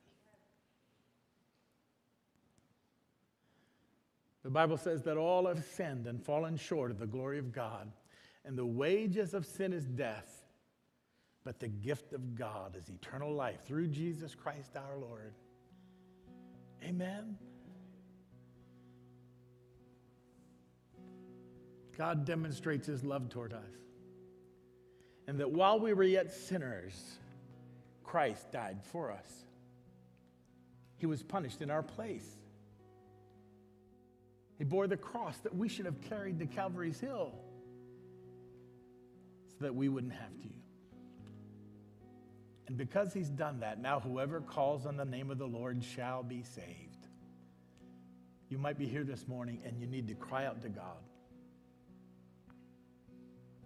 The 4.43 4.49
Bible 4.49 4.77
says 4.77 5.03
that 5.03 5.17
all 5.17 5.47
have 5.47 5.63
sinned 5.63 6.06
and 6.06 6.21
fallen 6.21 6.58
short 6.58 6.91
of 6.91 6.99
the 6.99 7.08
glory 7.08 7.39
of 7.39 7.53
God, 7.53 7.91
and 8.45 8.58
the 8.58 8.65
wages 8.65 9.34
of 9.34 9.45
sin 9.45 9.73
is 9.73 9.86
death 9.86 10.43
but 11.43 11.60
the 11.60 11.67
gift 11.67 12.13
of 12.13 12.36
God 12.36 12.75
is 12.77 12.89
eternal 12.89 13.34
life 13.34 13.65
through 13.65 13.88
Jesus 13.88 14.34
Christ 14.34 14.77
our 14.77 14.97
Lord. 14.97 15.34
Amen. 16.84 17.38
God 21.97 22.25
demonstrates 22.25 22.88
his 22.88 23.03
love 23.03 23.29
toward 23.29 23.53
us. 23.53 23.71
And 25.27 25.39
that 25.39 25.51
while 25.51 25.79
we 25.79 25.93
were 25.93 26.03
yet 26.03 26.34
sinners, 26.34 27.17
Christ 28.03 28.51
died 28.51 28.79
for 28.84 29.12
us. 29.12 29.45
He 30.97 31.06
was 31.06 31.23
punished 31.23 31.62
in 31.62 31.69
our 31.69 31.84
place. 31.84 32.27
He 34.63 34.69
bore 34.69 34.88
the 34.88 34.95
cross 34.95 35.36
that 35.39 35.54
we 35.54 35.67
should 35.67 35.84
have 35.86 35.99
carried 35.99 36.39
to 36.39 36.45
Calvary's 36.45 36.97
Hill 36.97 37.34
so 39.49 39.56
that 39.60 39.76
we 39.76 39.89
wouldn't 39.89 40.13
have 40.13 40.41
to. 40.41 40.47
And 42.67 42.78
because 42.78 43.12
he's 43.12 43.28
done 43.28 43.60
that, 43.60 43.82
now 43.82 43.99
whoever 43.99 44.39
calls 44.39 44.86
on 44.86 44.95
the 44.95 45.04
name 45.04 45.32
of 45.32 45.38
the 45.38 45.45
Lord 45.45 45.84
shall 45.84 46.23
be 46.23 46.43
saved. 46.43 47.10
You 48.47 48.58
might 48.58 48.78
be 48.78 48.88
here 48.88 49.04
this 49.04 49.28
morning 49.28 49.60
and 49.65 49.78
you 49.82 49.86
need 49.86 50.08
to 50.08 50.15
cry 50.15 50.45
out 50.45 50.62
to 50.62 50.69
God. 50.69 51.04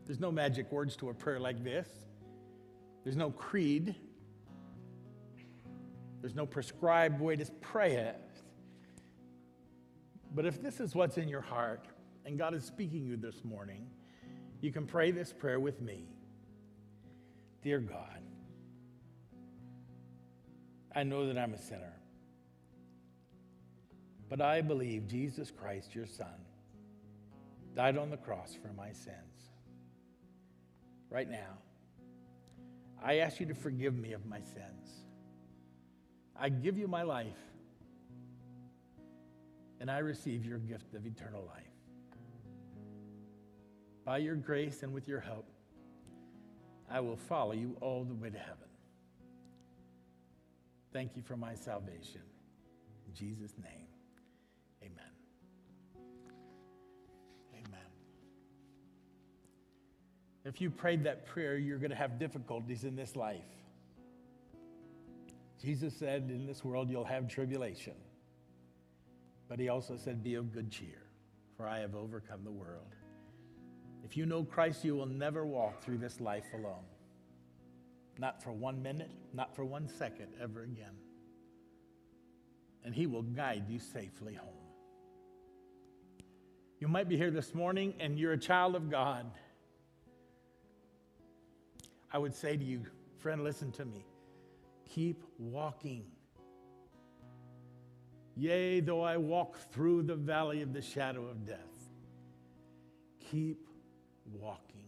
There's 0.07 0.19
no 0.19 0.31
magic 0.31 0.71
words 0.71 0.95
to 0.95 1.09
a 1.09 1.13
prayer 1.13 1.39
like 1.39 1.63
this. 1.63 1.87
There's 3.03 3.15
no 3.15 3.29
creed. 3.29 3.93
There's 6.21 6.33
no 6.33 6.47
prescribed 6.47 7.21
way 7.21 7.35
to 7.35 7.45
pray 7.61 7.97
it. 7.97 8.19
But 10.33 10.45
if 10.45 10.61
this 10.61 10.79
is 10.79 10.95
what's 10.95 11.17
in 11.17 11.27
your 11.27 11.41
heart 11.41 11.87
and 12.25 12.37
God 12.37 12.53
is 12.53 12.63
speaking 12.63 13.01
to 13.01 13.07
you 13.07 13.17
this 13.17 13.43
morning, 13.43 13.87
you 14.61 14.71
can 14.71 14.85
pray 14.85 15.11
this 15.11 15.33
prayer 15.33 15.59
with 15.59 15.81
me. 15.81 16.05
Dear 17.61 17.79
God, 17.79 18.21
I 20.95 21.03
know 21.03 21.27
that 21.27 21.37
I'm 21.37 21.53
a 21.53 21.57
sinner. 21.57 21.93
But 24.29 24.41
I 24.41 24.61
believe 24.61 25.07
Jesus 25.07 25.51
Christ, 25.51 25.95
your 25.95 26.05
Son, 26.05 26.27
died 27.75 27.97
on 27.97 28.09
the 28.09 28.17
cross 28.17 28.57
for 28.61 28.73
my 28.73 28.91
sins. 28.91 29.51
Right 31.09 31.29
now, 31.29 31.59
I 33.01 33.17
ask 33.17 33.39
you 33.39 33.45
to 33.45 33.53
forgive 33.53 33.95
me 33.95 34.13
of 34.13 34.25
my 34.25 34.41
sins. 34.41 35.05
I 36.35 36.49
give 36.49 36.77
you 36.77 36.87
my 36.87 37.03
life, 37.03 37.37
and 39.79 39.91
I 39.91 39.99
receive 39.99 40.45
your 40.45 40.57
gift 40.59 40.93
of 40.93 41.05
eternal 41.05 41.43
life. 41.45 41.63
By 44.05 44.19
your 44.19 44.35
grace 44.35 44.83
and 44.83 44.93
with 44.93 45.07
your 45.07 45.19
help, 45.19 45.45
I 46.89 46.99
will 47.01 47.17
follow 47.17 47.51
you 47.51 47.75
all 47.81 48.03
the 48.03 48.15
way 48.15 48.29
to 48.29 48.37
heaven. 48.37 48.69
Thank 50.93 51.15
you 51.15 51.21
for 51.21 51.35
my 51.35 51.53
salvation. 51.53 52.21
In 53.07 53.13
Jesus' 53.13 53.53
name, 53.61 53.87
amen. 54.81 55.11
Amen. 57.53 57.79
If 60.45 60.61
you 60.61 60.69
prayed 60.69 61.03
that 61.03 61.25
prayer, 61.25 61.57
you're 61.57 61.77
going 61.77 61.91
to 61.91 61.97
have 61.97 62.17
difficulties 62.17 62.85
in 62.85 62.95
this 62.95 63.15
life. 63.15 63.41
Jesus 65.61 65.93
said, 65.93 66.29
In 66.33 66.45
this 66.45 66.63
world 66.63 66.89
you'll 66.89 67.03
have 67.03 67.27
tribulation. 67.27 67.93
But 69.49 69.59
he 69.59 69.69
also 69.69 69.97
said, 69.97 70.23
Be 70.23 70.35
of 70.35 70.53
good 70.53 70.71
cheer, 70.71 71.03
for 71.55 71.67
I 71.67 71.79
have 71.79 71.95
overcome 71.95 72.43
the 72.43 72.51
world. 72.51 72.95
If 74.03 74.15
you 74.15 74.25
know 74.25 74.43
Christ, 74.43 74.85
you 74.85 74.95
will 74.95 75.05
never 75.05 75.45
walk 75.45 75.81
through 75.81 75.97
this 75.97 76.19
life 76.19 76.45
alone. 76.53 76.85
Not 78.19 78.41
for 78.41 78.51
one 78.51 78.81
minute, 78.81 79.11
not 79.33 79.55
for 79.55 79.63
one 79.65 79.87
second 79.87 80.27
ever 80.41 80.63
again. 80.63 80.95
and 82.83 82.95
He 82.95 83.05
will 83.05 83.23
guide 83.23 83.65
you 83.69 83.79
safely 83.79 84.33
home. 84.33 84.53
You 86.79 86.87
might 86.87 87.09
be 87.09 87.17
here 87.17 87.31
this 87.31 87.55
morning 87.55 87.93
and 87.99 88.19
you're 88.19 88.33
a 88.33 88.37
child 88.37 88.75
of 88.75 88.89
God. 88.89 89.29
I 92.11 92.17
would 92.17 92.35
say 92.35 92.55
to 92.55 92.63
you, 92.63 92.85
friend, 93.17 93.43
listen 93.43 93.71
to 93.73 93.85
me. 93.85 94.05
Keep 94.89 95.23
walking. 95.37 96.05
Yea, 98.37 98.81
though 98.81 99.01
I 99.01 99.17
walk 99.17 99.57
through 99.71 100.03
the 100.03 100.15
valley 100.15 100.61
of 100.61 100.71
the 100.71 100.81
shadow 100.81 101.25
of 101.25 101.43
death, 101.43 101.57
keep 103.31 103.67
walking. 104.31 104.85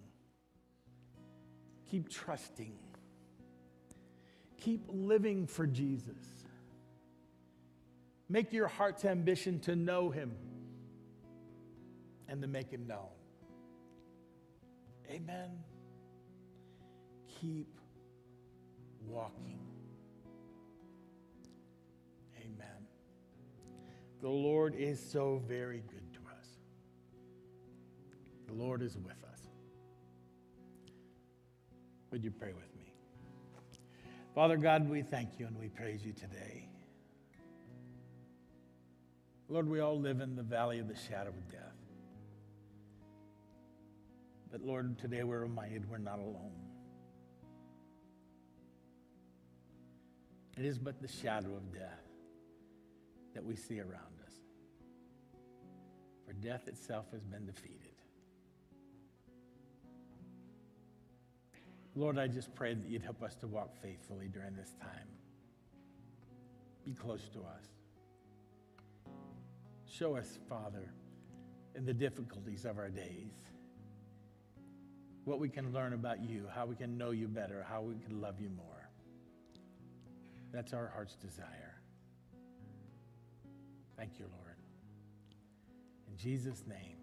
Keep 1.90 2.10
trusting. 2.10 2.78
Keep 4.62 4.86
living 4.88 5.48
for 5.48 5.66
Jesus. 5.66 6.46
Make 8.30 8.54
your 8.54 8.68
heart's 8.68 9.04
ambition 9.04 9.60
to 9.62 9.76
know 9.76 10.12
him 10.12 10.32
and 12.28 12.44
to 12.44 12.48
make 12.48 12.70
him 12.70 12.86
known. 12.86 13.08
Amen. 15.10 15.50
Keep 17.42 17.80
walking. 19.08 19.58
Amen. 22.38 22.89
The 24.22 24.30
Lord 24.30 24.76
is 24.76 25.00
so 25.00 25.42
very 25.48 25.82
good 25.88 26.14
to 26.14 26.20
us. 26.38 26.48
The 28.48 28.54
Lord 28.54 28.82
is 28.82 28.98
with 28.98 29.24
us. 29.32 29.40
Would 32.12 32.24
you 32.24 32.32
pray 32.32 32.54
with 32.54 32.76
me? 32.76 32.94
Father 34.36 34.58
God, 34.58 34.90
we 34.90 35.02
thank 35.02 35.40
you 35.40 35.48
and 35.48 35.58
we 35.58 35.70
praise 35.70 36.04
you 36.04 36.12
today. 36.12 36.68
Lord, 39.48 39.70
we 39.70 39.80
all 39.80 40.00
live 40.00 40.20
in 40.20 40.36
the 40.36 40.44
valley 40.44 40.80
of 40.80 40.88
the 40.88 40.96
shadow 40.96 41.30
of 41.30 41.52
death. 41.52 41.60
But 44.52 44.62
Lord, 44.62 44.98
today 45.00 45.24
we're 45.24 45.40
reminded 45.40 45.90
we're 45.90 45.98
not 45.98 46.20
alone. 46.20 46.52
It 50.58 50.66
is 50.66 50.78
but 50.78 51.02
the 51.02 51.08
shadow 51.08 51.56
of 51.56 51.74
death 51.74 52.10
that 53.34 53.46
we 53.46 53.56
see 53.56 53.80
around. 53.80 54.09
For 56.30 56.34
death 56.34 56.68
itself 56.68 57.06
has 57.12 57.24
been 57.24 57.48
defeated. 57.48 57.96
Lord, 61.96 62.20
I 62.20 62.28
just 62.28 62.54
pray 62.54 62.76
that 62.76 62.88
you'd 62.88 63.02
help 63.02 63.24
us 63.24 63.36
to 63.38 63.48
walk 63.48 63.76
faithfully 63.82 64.28
during 64.28 64.56
this 64.56 64.76
time. 64.80 65.08
Be 66.86 66.94
close 66.94 67.28
to 67.30 67.40
us. 67.40 67.66
Show 69.90 70.18
us, 70.18 70.38
Father, 70.48 70.94
in 71.74 71.84
the 71.84 71.96
difficulties 71.96 72.64
of 72.64 72.78
our 72.78 72.90
days, 72.90 73.34
what 75.24 75.40
we 75.40 75.50
can 75.50 75.74
learn 75.74 75.94
about 75.94 76.22
you, 76.22 76.46
how 76.54 76.68
we 76.68 76.76
can 76.76 76.96
know 76.96 77.10
you 77.10 77.28
better, 77.28 77.66
how 77.68 77.82
we 77.82 77.96
can 78.06 78.22
love 78.22 78.40
you 78.40 78.52
more. 78.56 78.88
That's 80.52 80.74
our 80.74 80.92
heart's 80.94 81.16
desire. 81.16 81.82
Thank 83.98 84.20
you, 84.20 84.26
Lord. 84.26 84.49
Jesus' 86.22 86.64
name. 86.68 86.99